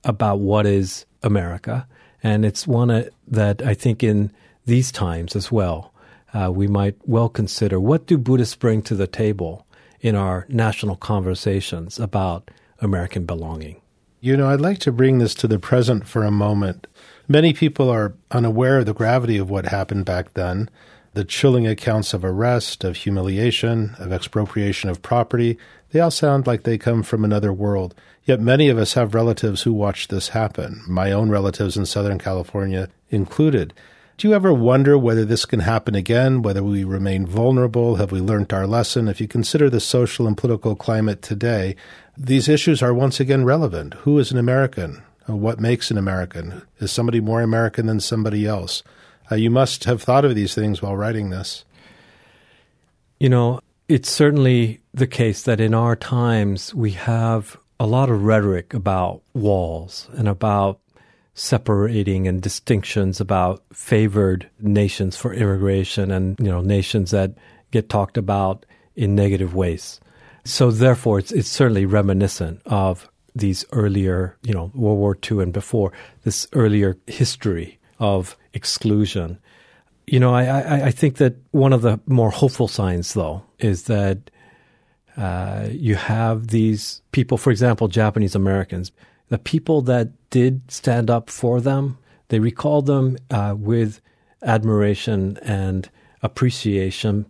about 0.03 0.39
what 0.39 0.65
is 0.65 1.05
America. 1.23 1.87
And 2.23 2.45
it's 2.45 2.67
one 2.67 2.89
uh, 2.91 3.05
that 3.27 3.61
I 3.61 3.73
think 3.73 4.03
in 4.03 4.31
these 4.67 4.91
times 4.91 5.35
as 5.35 5.51
well, 5.51 5.93
uh, 6.33 6.51
we 6.53 6.67
might 6.67 6.95
well 7.05 7.29
consider 7.29 7.79
what 7.79 8.05
do 8.05 8.17
Buddhists 8.17 8.55
bring 8.55 8.83
to 8.83 8.95
the 8.95 9.07
table 9.07 9.65
in 10.01 10.15
our 10.15 10.45
national 10.49 10.97
conversations 10.97 11.99
about 11.99 12.51
American 12.79 13.25
belonging. 13.25 13.81
You 14.19 14.37
know, 14.37 14.49
I'd 14.49 14.61
like 14.61 14.79
to 14.79 14.91
bring 14.91 15.17
this 15.17 15.33
to 15.35 15.47
the 15.47 15.57
present 15.57 16.07
for 16.07 16.23
a 16.23 16.31
moment. 16.31 16.85
Many 17.27 17.53
people 17.53 17.89
are 17.89 18.13
unaware 18.29 18.79
of 18.79 18.85
the 18.85 18.93
gravity 18.93 19.37
of 19.37 19.49
what 19.49 19.65
happened 19.65 20.05
back 20.05 20.33
then 20.33 20.69
the 21.17 21.25
chilling 21.25 21.65
accounts 21.65 22.13
of 22.13 22.23
arrest, 22.23 22.83
of 22.83 22.95
humiliation, 22.95 23.95
of 23.97 24.13
expropriation 24.13 24.87
of 24.87 25.01
property, 25.01 25.57
they 25.89 25.99
all 25.99 26.11
sound 26.11 26.45
like 26.45 26.61
they 26.61 26.77
come 26.77 27.01
from 27.01 27.25
another 27.25 27.51
world. 27.51 27.95
Yet 28.25 28.39
many 28.39 28.69
of 28.69 28.77
us 28.77 28.93
have 28.93 29.15
relatives 29.15 29.63
who 29.63 29.73
watched 29.73 30.11
this 30.11 30.29
happen, 30.29 30.83
my 30.87 31.11
own 31.11 31.31
relatives 31.31 31.75
in 31.75 31.87
Southern 31.87 32.19
California 32.19 32.89
included. 33.09 33.73
Do 34.17 34.27
you 34.27 34.33
ever 34.33 34.51
wonder 34.51 34.97
whether 34.97 35.23
this 35.23 35.45
can 35.45 35.59
happen 35.59 35.93
again, 35.93 36.41
whether 36.41 36.63
we 36.63 36.83
remain 36.83 37.27
vulnerable? 37.27 37.97
Have 37.97 38.11
we 38.11 38.19
learned 38.19 38.51
our 38.51 38.65
lesson? 38.65 39.07
If 39.07 39.21
you 39.21 39.27
consider 39.27 39.69
the 39.69 39.79
social 39.79 40.25
and 40.25 40.35
political 40.35 40.75
climate 40.75 41.21
today, 41.21 41.75
these 42.17 42.49
issues 42.49 42.81
are 42.81 42.95
once 42.95 43.19
again 43.19 43.45
relevant. 43.45 43.93
Who 43.93 44.17
is 44.17 44.31
an 44.31 44.39
American? 44.39 45.03
What 45.27 45.59
makes 45.59 45.91
an 45.91 45.99
American? 45.99 46.63
Is 46.79 46.91
somebody 46.91 47.19
more 47.19 47.43
American 47.43 47.85
than 47.85 47.99
somebody 47.99 48.47
else? 48.47 48.81
Uh, 49.31 49.35
you 49.35 49.51
must 49.51 49.83
have 49.83 50.01
thought 50.01 50.25
of 50.25 50.33
these 50.33 50.55
things 50.55 50.81
while 50.81 50.97
writing 50.97 51.29
this. 51.29 51.63
You 53.19 53.29
know, 53.29 53.59
it's 53.87 54.09
certainly 54.09 54.79
the 54.95 55.05
case 55.05 55.43
that 55.43 55.59
in 55.59 55.75
our 55.75 55.95
times 55.95 56.73
we 56.73 56.89
have 56.93 57.55
a 57.79 57.85
lot 57.85 58.09
of 58.09 58.23
rhetoric 58.23 58.73
about 58.73 59.21
walls 59.35 60.09
and 60.13 60.27
about 60.27 60.79
separating 61.37 62.27
and 62.27 62.41
distinctions 62.41 63.21
about 63.21 63.63
favored 63.71 64.49
nations 64.59 65.15
for 65.15 65.31
immigration 65.33 66.09
and 66.09 66.35
you 66.39 66.47
know 66.47 66.61
nations 66.61 67.11
that 67.11 67.35
get 67.69 67.89
talked 67.89 68.17
about 68.17 68.65
in 68.95 69.13
negative 69.15 69.53
ways. 69.53 69.99
So 70.43 70.71
therefore, 70.71 71.19
it's 71.19 71.31
it's 71.31 71.47
certainly 71.47 71.85
reminiscent 71.85 72.61
of 72.65 73.07
these 73.35 73.63
earlier, 73.71 74.35
you 74.41 74.53
know, 74.53 74.71
World 74.73 74.97
War 74.97 75.15
II 75.31 75.43
and 75.43 75.53
before 75.53 75.93
this 76.23 76.47
earlier 76.53 76.97
history 77.05 77.77
of 77.99 78.35
exclusion. 78.53 79.37
You 80.07 80.19
know, 80.19 80.33
I, 80.33 80.45
I, 80.45 80.85
I 80.85 80.91
think 80.91 81.17
that 81.17 81.35
one 81.51 81.71
of 81.71 81.83
the 81.83 81.99
more 82.07 82.31
hopeful 82.31 82.67
signs, 82.67 83.13
though, 83.13 83.43
is 83.59 83.83
that 83.83 84.31
uh, 85.17 85.67
you 85.69 85.95
have 85.95 86.47
these 86.47 87.01
people, 87.11 87.37
for 87.37 87.51
example, 87.51 87.87
Japanese 87.87 88.33
Americans, 88.33 88.91
the 89.29 89.37
people 89.37 89.81
that 89.83 90.09
did 90.29 90.69
stand 90.71 91.09
up 91.09 91.29
for 91.29 91.61
them, 91.61 91.97
they 92.29 92.39
recall 92.39 92.81
them 92.81 93.17
uh, 93.29 93.55
with 93.57 94.01
admiration 94.41 95.37
and 95.41 95.89
appreciation. 96.21 97.25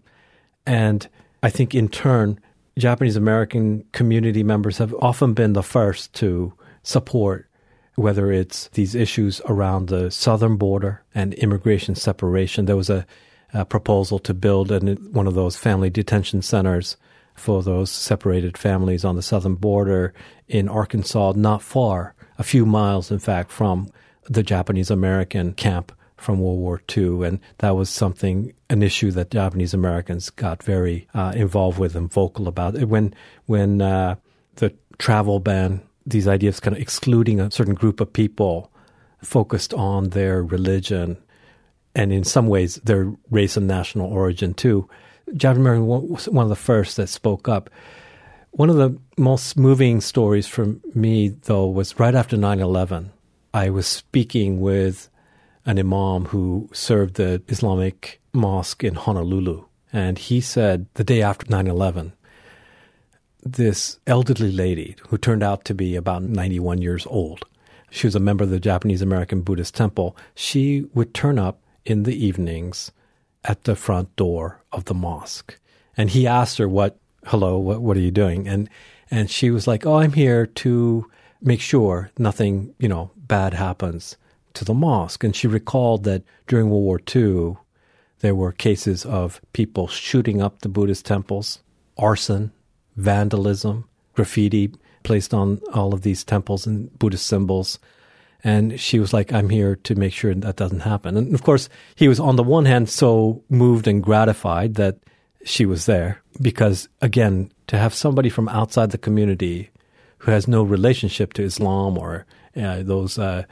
And 0.66 1.08
I 1.42 1.50
think 1.50 1.74
in 1.74 1.90
turn, 1.90 2.40
Japanese 2.78 3.16
American 3.16 3.84
community 3.92 4.44
members 4.44 4.78
have 4.78 4.94
often 5.00 5.34
been 5.34 5.54
the 5.54 5.64
first 5.64 6.14
to 6.16 6.54
support 6.84 7.50
whether 7.96 8.32
it's 8.32 8.68
these 8.70 8.94
issues 8.94 9.42
around 9.46 9.88
the 9.88 10.12
southern 10.12 10.56
border 10.56 11.04
and 11.16 11.34
immigration 11.36 11.96
separation. 11.96 12.66
There 12.66 12.76
was 12.76 12.92
a, 12.92 13.08
a 13.54 13.66
proposal 13.66 14.20
to 14.20 14.36
build 14.36 14.72
an, 14.72 14.98
one 15.12 15.26
of 15.26 15.34
those 15.34 15.58
family 15.58 15.90
detention 15.90 16.44
centers 16.44 16.96
for 17.38 17.64
those 17.64 17.90
separated 17.92 18.58
families 18.58 19.06
on 19.06 19.16
the 19.16 19.22
southern 19.22 19.56
border 19.56 20.14
in 20.48 20.68
Arkansas, 20.68 21.34
not 21.36 21.62
far, 21.62 22.14
a 22.38 22.44
few 22.44 22.66
miles, 22.66 23.12
in 23.12 23.20
fact, 23.20 23.52
from 23.52 23.90
the 24.30 24.44
Japanese 24.44 24.92
American 24.92 25.54
camp 25.54 25.92
from 26.18 26.40
World 26.40 26.60
War 26.60 26.82
II. 26.96 27.26
And 27.26 27.40
that 27.60 27.76
was 27.76 27.90
something, 27.90 28.54
an 28.70 28.82
issue 28.82 29.12
that 29.12 29.32
Japanese 29.32 29.74
Americans 29.74 30.30
got 30.32 30.64
very 30.64 31.08
uh, 31.14 31.34
involved 31.36 31.80
with 31.80 31.96
and 31.96 32.12
vocal 32.12 32.48
about. 32.48 32.78
When, 32.82 33.14
when 33.46 33.82
uh, 33.82 34.16
the 34.56 34.74
travel 34.98 35.40
ban 35.40 35.82
these 36.08 36.28
ideas 36.28 36.62
kind 36.62 36.76
of 36.76 36.82
excluding 36.82 37.40
a 37.40 37.52
certain 37.52 37.74
group 37.74 38.00
of 38.00 38.12
people 38.12 38.72
focused 39.22 39.74
on 39.74 40.10
their 40.10 40.42
religion 40.42 41.18
and 41.94 42.14
in 42.14 42.24
some 42.24 42.48
ways 42.48 42.76
their 42.76 43.14
race 43.30 43.58
and 43.58 43.68
national 43.68 44.08
origin 44.12 44.54
too. 44.54 44.90
Japanese 45.36 45.60
American 45.60 45.88
was 45.88 46.30
one 46.30 46.44
of 46.44 46.50
the 46.50 46.56
first 46.56 46.98
that 46.98 47.08
spoke 47.08 47.48
up. 47.48 47.70
One 48.52 48.70
of 48.70 48.78
the 48.78 48.98
most 49.18 49.58
moving 49.58 50.02
stories 50.02 50.48
for 50.48 50.76
me, 50.96 51.30
though, 51.30 51.68
was 51.68 52.00
right 52.00 52.16
after 52.16 52.38
9 52.38 52.60
11. 52.60 53.12
I 53.54 53.70
was 53.70 53.88
speaking 53.88 54.62
with 54.62 55.10
an 55.66 55.78
imam 55.78 56.26
who 56.26 56.70
served 56.72 57.16
the 57.16 57.42
Islamic 57.50 58.22
mosque 58.34 58.84
in 58.84 58.96
Honolulu. 58.96 59.66
And 59.92 60.18
he 60.18 60.42
said 60.42 60.88
the 60.94 61.04
day 61.04 61.22
after 61.22 61.46
9 61.50 61.68
11, 61.68 62.14
this 63.44 64.00
elderly 64.08 64.52
lady 64.52 64.96
who 65.10 65.18
turned 65.18 65.44
out 65.44 65.66
to 65.66 65.74
be 65.74 65.96
about 65.96 66.24
91 66.24 66.82
years 66.82 67.06
old. 67.08 67.46
She 67.90 68.08
was 68.08 68.16
a 68.16 68.20
member 68.20 68.44
of 68.44 68.50
the 68.50 68.60
Japanese 68.60 69.02
American 69.02 69.42
Buddhist 69.42 69.76
temple. 69.76 70.16
She 70.36 70.86
would 70.94 71.14
turn 71.14 71.40
up 71.40 71.62
in 71.86 72.04
the 72.04 72.26
evenings 72.26 72.92
at 73.48 73.64
the 73.64 73.76
front 73.76 74.16
door 74.16 74.62
of 74.72 74.86
the 74.86 74.94
mosque. 74.94 75.58
And 75.96 76.10
he 76.10 76.28
asked 76.28 76.58
her, 76.58 76.68
What, 76.68 77.00
hello, 77.26 77.58
what, 77.58 77.82
what 77.82 77.98
are 77.98 78.02
you 78.02 78.12
doing? 78.12 78.48
And, 78.48 78.70
and 79.10 79.32
she 79.32 79.50
was 79.50 79.66
like, 79.66 79.86
Oh, 79.86 79.96
I'm 79.96 80.14
here 80.14 80.46
to 80.46 81.10
make 81.42 81.62
sure 81.62 82.12
nothing, 82.18 82.76
you 82.78 82.88
know, 82.88 83.12
bad 83.16 83.54
happens 83.54 84.18
to 84.54 84.66
the 84.66 84.74
mosque. 84.74 85.24
And 85.24 85.36
she 85.36 85.48
recalled 85.48 86.04
that 86.04 86.24
during 86.48 86.70
World 86.70 86.84
War 86.84 87.02
II, 87.16 87.58
there 88.20 88.36
were 88.36 88.52
cases 88.52 89.06
of 89.06 89.42
people 89.54 89.88
shooting 89.88 90.42
up 90.42 90.62
the 90.62 90.70
Buddhist 90.70 91.06
temples, 91.06 91.60
arson, 91.98 92.52
vandalism, 92.96 93.88
graffiti 94.14 94.74
placed 95.04 95.34
on 95.34 95.62
all 95.74 95.94
of 95.94 96.02
these 96.02 96.24
temples 96.24 96.66
and 96.68 96.98
Buddhist 96.98 97.26
symbols. 97.26 97.80
And 98.48 98.80
she 98.80 98.98
was 98.98 99.12
like, 99.12 99.34
I'm 99.34 99.50
here 99.50 99.76
to 99.76 99.96
make 99.96 100.14
sure 100.14 100.34
that 100.34 100.56
doesn't 100.56 100.80
happen. 100.80 101.18
And 101.18 101.36
of 101.36 101.44
course, 101.44 101.68
he 101.96 102.08
was 102.08 102.18
on 102.18 102.38
the 102.38 102.44
one 102.44 102.64
hand 102.64 102.88
so 102.88 103.44
moved 103.50 103.90
and 103.90 104.02
gratified 104.02 104.76
that 104.76 105.00
she 105.44 105.66
was 105.66 105.86
there 105.86 106.22
because, 106.42 106.88
again, 107.02 107.52
to 107.68 107.78
have 107.78 107.94
somebody 107.94 108.30
from 108.30 108.48
outside 108.48 108.92
the 108.92 108.98
community 108.98 109.70
who 110.20 110.32
has 110.32 110.48
no 110.48 110.64
relationship 110.64 111.34
to 111.34 111.44
Islam 111.44 111.98
or 111.98 112.26
uh, 112.56 112.84
those 112.84 113.20
uh, 113.20 113.44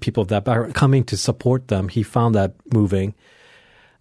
people 0.00 0.22
of 0.22 0.28
that 0.30 0.44
background 0.44 0.74
coming 0.74 1.04
to 1.04 1.16
support 1.16 1.68
them. 1.68 1.86
He 1.86 2.02
found 2.02 2.34
that 2.34 2.54
moving, 2.72 3.14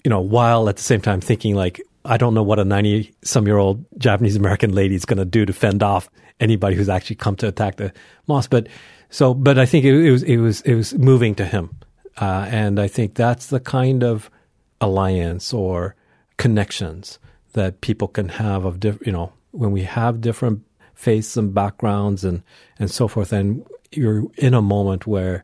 you 0.04 0.10
know, 0.10 0.22
while 0.22 0.70
at 0.70 0.78
the 0.78 0.82
same 0.82 1.02
time 1.02 1.22
thinking 1.22 1.54
like, 1.54 1.80
I 2.04 2.18
don't 2.18 2.34
know 2.34 2.42
what 2.42 2.58
a 2.58 2.66
90 2.66 3.14
some 3.24 3.46
year 3.46 3.58
old 3.58 3.86
Japanese 4.00 4.38
American 4.38 4.74
lady 4.74 4.96
is 4.96 5.06
going 5.06 5.20
to 5.20 5.26
do 5.26 5.46
to 5.46 5.54
fend 5.54 5.84
off 5.84 6.10
anybody 6.40 6.76
who's 6.76 6.90
actually 6.90 7.18
come 7.18 7.36
to 7.36 7.48
attack 7.48 7.76
the 7.76 7.94
mosque. 8.26 8.50
But 8.50 8.70
so, 9.12 9.34
but 9.34 9.60
I 9.60 9.66
think 9.66 9.86
it, 9.86 9.94
it 9.94 10.12
was, 10.12 10.24
it 10.24 10.38
was, 10.38 10.62
it 10.62 10.74
was 10.74 10.94
moving 10.96 11.36
to 11.36 11.46
him. 11.46 11.78
Uh, 12.18 12.48
and 12.50 12.80
I 12.80 12.88
think 12.88 13.14
that's 13.14 13.48
the 13.48 13.60
kind 13.60 14.04
of 14.04 14.32
alliance 14.80 15.54
or 15.54 15.96
connections 16.38 17.20
that 17.54 17.82
people 17.82 18.08
can 18.08 18.30
have 18.30 18.66
of, 18.66 18.80
diff, 18.80 18.98
you 19.06 19.12
know, 19.12 19.34
when 19.52 19.72
we 19.72 19.84
have 19.84 20.22
different 20.22 20.64
faiths 20.96 21.36
and 21.36 21.54
backgrounds 21.54 22.24
and, 22.24 22.42
and 22.80 22.90
so 22.90 23.08
forth, 23.08 23.34
and 23.34 23.66
you're 23.92 24.24
in 24.38 24.54
a 24.54 24.62
moment 24.62 25.06
where 25.06 25.44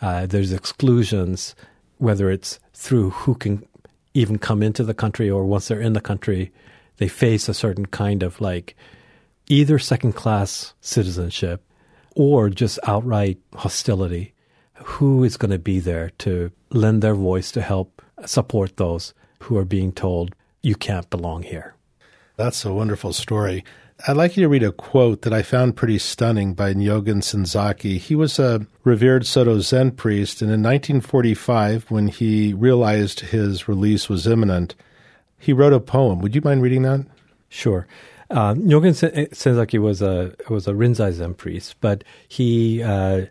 uh, 0.00 0.26
there's 0.26 0.52
exclusions, 0.52 1.56
whether 1.98 2.30
it's 2.30 2.60
through 2.74 3.10
who 3.10 3.34
can 3.34 3.66
even 4.14 4.38
come 4.38 4.62
into 4.62 4.84
the 4.84 4.94
country 4.94 5.28
or 5.28 5.44
once 5.44 5.68
they're 5.68 5.80
in 5.80 5.94
the 5.94 6.00
country, 6.00 6.52
they 6.98 7.08
face 7.08 7.48
a 7.48 7.54
certain 7.54 7.86
kind 7.86 8.22
of 8.22 8.40
like 8.40 8.76
either 9.48 9.78
second 9.78 10.12
class 10.12 10.74
citizenship 10.80 11.64
or 12.20 12.50
just 12.50 12.78
outright 12.86 13.38
hostility. 13.54 14.34
Who 14.74 15.24
is 15.24 15.38
going 15.38 15.52
to 15.52 15.58
be 15.58 15.80
there 15.80 16.10
to 16.18 16.52
lend 16.68 17.00
their 17.00 17.14
voice 17.14 17.50
to 17.52 17.62
help 17.62 18.02
support 18.26 18.76
those 18.76 19.14
who 19.44 19.56
are 19.56 19.64
being 19.64 19.90
told, 19.90 20.34
you 20.60 20.74
can't 20.74 21.08
belong 21.08 21.44
here? 21.44 21.76
That's 22.36 22.62
a 22.66 22.74
wonderful 22.74 23.14
story. 23.14 23.64
I'd 24.06 24.18
like 24.18 24.36
you 24.36 24.42
to 24.42 24.50
read 24.50 24.62
a 24.62 24.70
quote 24.70 25.22
that 25.22 25.32
I 25.32 25.40
found 25.40 25.76
pretty 25.76 25.96
stunning 25.96 26.52
by 26.52 26.74
Nyogen 26.74 27.22
Senzaki. 27.22 27.96
He 27.96 28.14
was 28.14 28.38
a 28.38 28.66
revered 28.84 29.24
Soto 29.26 29.58
Zen 29.60 29.92
priest, 29.92 30.42
and 30.42 30.50
in 30.50 30.62
1945, 30.62 31.90
when 31.90 32.08
he 32.08 32.52
realized 32.52 33.20
his 33.20 33.66
release 33.66 34.10
was 34.10 34.26
imminent, 34.26 34.74
he 35.38 35.54
wrote 35.54 35.72
a 35.72 35.80
poem. 35.80 36.18
Would 36.18 36.34
you 36.34 36.42
mind 36.44 36.60
reading 36.60 36.82
that? 36.82 37.06
Sure. 37.48 37.86
Uh, 38.30 38.54
Nyogen 38.54 38.94
Senzaki 39.30 39.78
was 39.80 40.00
a 40.00 40.34
was 40.48 40.68
a 40.68 40.72
Rinzai 40.72 41.12
Zen 41.12 41.34
priest, 41.34 41.76
but 41.80 42.04
he 42.28 42.82
uh, 42.82 43.26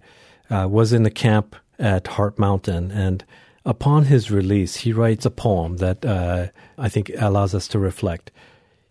uh, 0.49 0.67
was 0.69 0.91
in 0.91 1.03
the 1.03 1.11
camp 1.11 1.55
at 1.79 2.07
Heart 2.07 2.37
Mountain, 2.37 2.91
and 2.91 3.23
upon 3.65 4.05
his 4.05 4.29
release, 4.29 4.77
he 4.77 4.91
writes 4.91 5.25
a 5.25 5.31
poem 5.31 5.77
that 5.77 6.03
uh, 6.05 6.47
I 6.77 6.89
think 6.89 7.11
allows 7.17 7.55
us 7.55 7.67
to 7.69 7.79
reflect. 7.79 8.31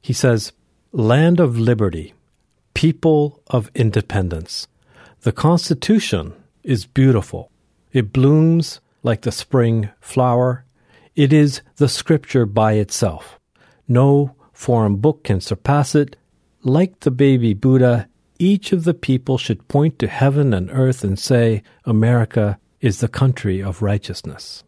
He 0.01 0.13
says, 0.13 0.53
Land 0.93 1.41
of 1.41 1.59
liberty, 1.59 2.15
people 2.73 3.43
of 3.49 3.71
independence. 3.75 4.67
The 5.23 5.33
Constitution 5.33 6.33
is 6.63 6.87
beautiful. 6.87 7.51
It 7.93 8.13
blooms 8.13 8.81
like 9.03 9.23
the 9.23 9.33
spring 9.33 9.91
flower. 10.01 10.65
It 11.15 11.33
is 11.33 11.61
the 11.77 11.89
scripture 11.89 12.47
by 12.47 12.75
itself. 12.75 13.39
No 13.87 14.35
foreign 14.59 14.97
book 14.97 15.25
can 15.25 15.41
surpass 15.41 15.95
it. 15.95 16.17
Like 16.63 17.01
the 17.01 17.11
baby 17.11 17.55
Buddha, 17.55 18.09
each 18.39 18.73
of 18.73 18.85
the 18.85 18.95
people 18.95 19.39
should 19.39 19.69
point 19.69 19.99
to 19.99 20.07
heaven 20.09 20.53
and 20.53 20.71
earth 20.71 21.05
and 21.05 21.19
say, 21.19 21.63
America 21.85 22.59
is 22.81 23.01
the 23.01 23.09
country 23.09 23.63
of 23.63 23.83
righteousness. 23.83 24.65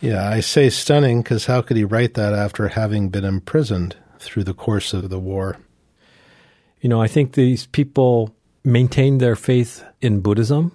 Yeah, 0.00 0.28
I 0.28 0.40
say 0.40 0.70
stunning 0.70 1.22
because 1.22 1.46
how 1.46 1.62
could 1.62 1.76
he 1.76 1.84
write 1.84 2.14
that 2.14 2.32
after 2.32 2.68
having 2.68 3.08
been 3.08 3.24
imprisoned? 3.24 3.96
through 4.22 4.44
the 4.44 4.54
course 4.54 4.94
of 4.94 5.10
the 5.10 5.18
war? 5.18 5.58
You 6.80 6.88
know, 6.88 7.00
I 7.00 7.08
think 7.08 7.32
these 7.32 7.66
people 7.66 8.34
maintained 8.64 9.20
their 9.20 9.36
faith 9.36 9.84
in 10.00 10.20
Buddhism, 10.20 10.72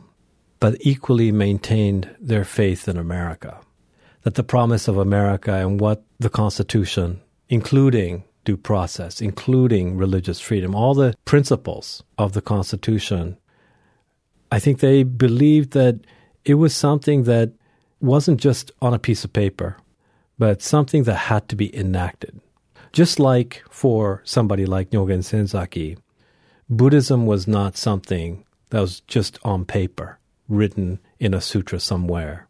but 0.59 0.75
equally 0.81 1.31
maintained 1.31 2.09
their 2.19 2.43
faith 2.43 2.88
in 2.88 2.97
America. 2.97 3.59
That 4.23 4.35
the 4.35 4.43
promise 4.43 4.88
of 4.88 4.97
America 4.97 5.53
and 5.53 5.79
what 5.79 6.03
the 6.19 6.29
Constitution, 6.29 7.21
including 7.50 8.24
due 8.45 8.58
process, 8.58 9.22
including 9.22 9.98
religious 9.98 10.39
freedom, 10.39 10.74
all 10.74 10.93
the 10.93 11.16
principles 11.26 12.04
of 12.18 12.34
the 12.34 12.41
Constitution, 12.41 13.38
I 14.52 14.60
think 14.60 14.80
they 14.80 15.04
believed 15.04 15.72
that 15.72 16.00
it 16.45 16.54
was 16.56 16.74
something 16.76 17.24
that 17.24 17.52
wasn't 18.00 18.39
just 18.39 18.72
on 18.82 18.93
a 18.93 19.00
piece 19.00 19.24
of 19.24 19.34
paper, 19.34 19.78
but 20.38 20.62
something 20.62 21.04
that 21.04 21.16
had 21.16 21.50
to 21.50 21.56
be 21.56 21.76
enacted. 21.76 22.39
Just 22.93 23.20
like 23.20 23.64
for 23.70 24.22
somebody 24.24 24.66
like 24.66 24.91
Nyogen 24.91 25.24
Senzaki, 25.24 25.98
Buddhism 26.70 27.26
was 27.26 27.48
not 27.48 27.76
something 27.76 28.45
that 28.70 28.82
was 28.82 29.02
just 29.02 29.39
on 29.43 29.66
paper, 29.66 30.20
written 30.48 31.00
in 31.20 31.34
a 31.34 31.41
sutra 31.41 31.80
somewhere. 31.80 32.48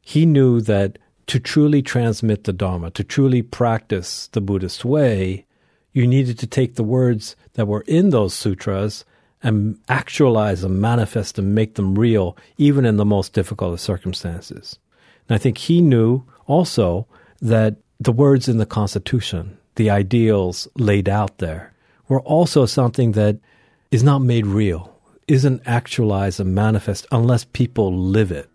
He 0.00 0.26
knew 0.26 0.60
that 0.62 0.98
to 1.30 1.38
truly 1.38 1.80
transmit 1.80 2.42
the 2.42 2.52
Dharma, 2.52 2.90
to 2.90 3.04
truly 3.04 3.40
practice 3.40 4.26
the 4.32 4.40
Buddhist 4.40 4.84
way, 4.84 5.46
you 5.92 6.04
needed 6.04 6.40
to 6.40 6.46
take 6.48 6.74
the 6.74 6.82
words 6.82 7.36
that 7.52 7.68
were 7.68 7.84
in 7.86 8.10
those 8.10 8.34
sutras 8.34 9.04
and 9.40 9.78
actualize 9.88 10.62
them, 10.62 10.80
manifest 10.80 11.36
them, 11.36 11.54
make 11.54 11.76
them 11.76 11.96
real, 11.96 12.36
even 12.58 12.84
in 12.84 12.96
the 12.96 13.04
most 13.04 13.32
difficult 13.32 13.72
of 13.72 13.80
circumstances. 13.80 14.80
And 15.28 15.36
I 15.36 15.38
think 15.38 15.56
he 15.56 15.80
knew 15.80 16.24
also 16.48 17.06
that 17.40 17.76
the 18.00 18.10
words 18.10 18.48
in 18.48 18.58
the 18.58 18.66
Constitution, 18.66 19.56
the 19.76 19.88
ideals 19.88 20.66
laid 20.74 21.08
out 21.08 21.38
there 21.38 21.72
were 22.08 22.22
also 22.22 22.66
something 22.66 23.12
that 23.12 23.38
is 23.92 24.02
not 24.02 24.18
made 24.18 24.46
real, 24.48 24.98
isn't 25.28 25.62
actualized 25.64 26.40
and 26.40 26.56
manifest 26.56 27.06
unless 27.12 27.44
people 27.44 27.96
live 27.96 28.32
it. 28.32 28.50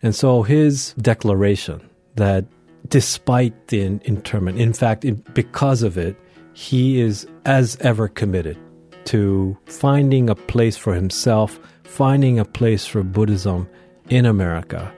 And 0.00 0.14
so 0.14 0.44
his 0.44 0.94
declaration 0.94 1.89
that 2.20 2.44
despite 2.88 3.68
the 3.68 3.80
interment, 3.80 4.58
in 4.58 4.72
fact, 4.72 5.04
because 5.34 5.82
of 5.82 5.96
it, 5.96 6.16
he 6.52 7.00
is 7.00 7.26
as 7.44 7.76
ever 7.80 8.08
committed 8.08 8.58
to 9.06 9.56
finding 9.66 10.28
a 10.28 10.34
place 10.34 10.76
for 10.76 10.94
himself, 10.94 11.58
finding 11.82 12.38
a 12.38 12.44
place 12.44 12.86
for 12.86 13.02
Buddhism 13.02 13.68
in 14.08 14.26
America. 14.26 14.92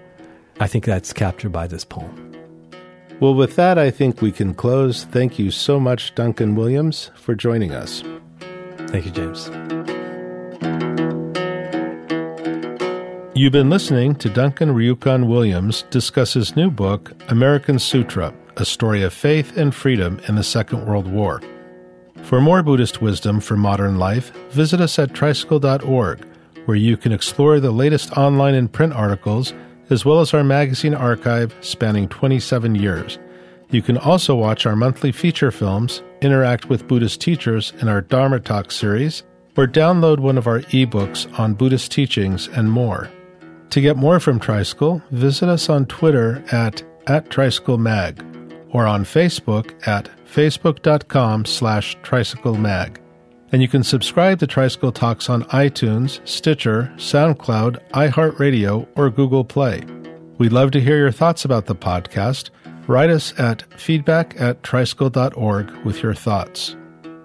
I 0.61 0.67
think 0.67 0.85
that's 0.85 1.13
captured 1.13 1.53
by 1.53 1.67
this 1.67 1.85
poem. 1.85 2.29
Well, 3.21 3.35
with 3.35 3.55
that, 3.57 3.79
I 3.79 3.91
think 3.91 4.21
we 4.21 4.33
can 4.33 4.53
close. 4.53 5.05
Thank 5.05 5.39
you 5.39 5.51
so 5.51 5.79
much, 5.79 6.15
Duncan 6.15 6.57
Williams, 6.57 7.11
for 7.15 7.35
joining 7.35 7.73
us. 7.73 8.03
Thank 8.89 9.07
you, 9.07 9.13
James. 9.13 10.02
You've 13.35 13.53
been 13.53 13.71
listening 13.71 14.17
to 14.17 14.29
Duncan 14.29 14.75
Ryuken 14.75 15.27
Williams 15.27 15.85
discuss 15.89 16.35
his 16.35 16.55
new 16.55 16.71
book, 16.71 17.13
American 17.31 17.79
Sutra 17.79 18.35
A 18.59 18.65
Story 18.67 19.03
of 19.03 19.15
Faith 19.15 19.57
and 19.57 19.75
Freedom 19.75 20.21
in 20.29 20.35
the 20.35 20.43
Second 20.43 20.85
World 20.85 21.11
War. 21.11 21.41
For 22.25 22.43
more 22.43 22.63
Buddhist 22.63 23.01
wisdom 23.01 23.41
for 23.41 23.57
modern 23.57 23.99
life, 23.99 24.37
visit 24.51 24.83
us 24.83 24.99
at 24.99 25.15
tricycle.org, 25.15 26.27
where 26.67 26.77
you 26.77 26.99
can 26.99 27.11
explore 27.11 27.59
the 27.59 27.71
latest 27.71 28.13
online 28.19 28.55
and 28.55 28.71
print 28.71 28.93
articles 28.93 29.55
as 29.89 30.05
well 30.05 30.21
as 30.21 30.35
our 30.35 30.45
magazine 30.45 30.95
archive 30.95 31.55
spanning 31.63 32.09
27 32.09 32.75
years. 32.75 33.19
You 33.71 33.81
can 33.81 33.97
also 33.97 34.35
watch 34.35 34.67
our 34.67 34.77
monthly 34.77 35.11
feature 35.11 35.51
films, 35.51 36.03
interact 36.21 36.69
with 36.69 36.87
Buddhist 36.87 37.23
teachers 37.23 37.73
in 37.81 37.89
our 37.89 38.03
Dharma 38.03 38.41
Talk 38.41 38.71
series, 38.71 39.23
or 39.57 39.67
download 39.67 40.19
one 40.19 40.37
of 40.37 40.47
our 40.47 40.61
ebooks 40.61 41.27
on 41.39 41.55
Buddhist 41.55 41.91
teachings 41.91 42.49
and 42.49 42.71
more. 42.71 43.09
To 43.73 43.81
get 43.81 43.97
more 43.97 44.21
from 44.21 44.39
Tricycle, 44.39 45.03
visit 45.11 45.49
us 45.49 45.69
on 45.69 45.87
Twitter 45.87 46.43
at, 46.53 46.83
at 47.07 47.29
TricycleMag 47.29 48.65
or 48.71 48.87
on 48.87 49.05
Facebook 49.05 49.75
at 49.87 50.09
facebook.com 50.27 51.45
slash 51.45 51.99
tricyclemag 51.99 53.03
and 53.53 53.61
you 53.61 53.69
can 53.69 53.85
subscribe 53.85 54.39
to 54.39 54.47
Tricycle 54.47 54.93
Talks 54.93 55.29
on 55.29 55.45
iTunes, 55.45 56.27
Stitcher, 56.27 56.91
SoundCloud, 56.97 57.79
iHeartRadio, 57.91 58.89
or 58.97 59.11
Google 59.11 59.45
Play. 59.45 59.83
We'd 60.39 60.53
love 60.53 60.71
to 60.73 60.81
hear 60.81 60.97
your 60.97 61.13
thoughts 61.13 61.45
about 61.45 61.67
the 61.67 61.77
podcast. 61.77 62.49
Write 62.89 63.11
us 63.11 63.39
at 63.39 63.63
feedback 63.79 64.41
at 64.41 64.63
tricycle.org 64.63 65.71
with 65.85 66.03
your 66.03 66.15
thoughts. 66.15 66.75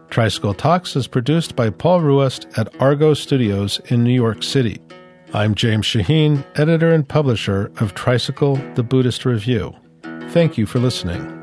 Tricycle 0.09 0.53
Talks 0.53 0.95
is 0.95 1.07
produced 1.07 1.55
by 1.55 1.69
Paul 1.69 2.01
Ruest 2.01 2.45
at 2.57 2.71
Argot 2.79 3.17
Studios 3.17 3.79
in 3.85 4.03
New 4.03 4.13
York 4.13 4.43
City. 4.43 4.79
I'm 5.33 5.55
James 5.55 5.85
Shaheen, 5.85 6.45
editor 6.55 6.93
and 6.93 7.07
publisher 7.07 7.69
of 7.81 7.93
Tricycle, 7.93 8.55
the 8.75 8.83
Buddhist 8.83 9.25
Review. 9.25 9.75
Thank 10.29 10.57
you 10.57 10.65
for 10.65 10.79
listening. 10.79 11.36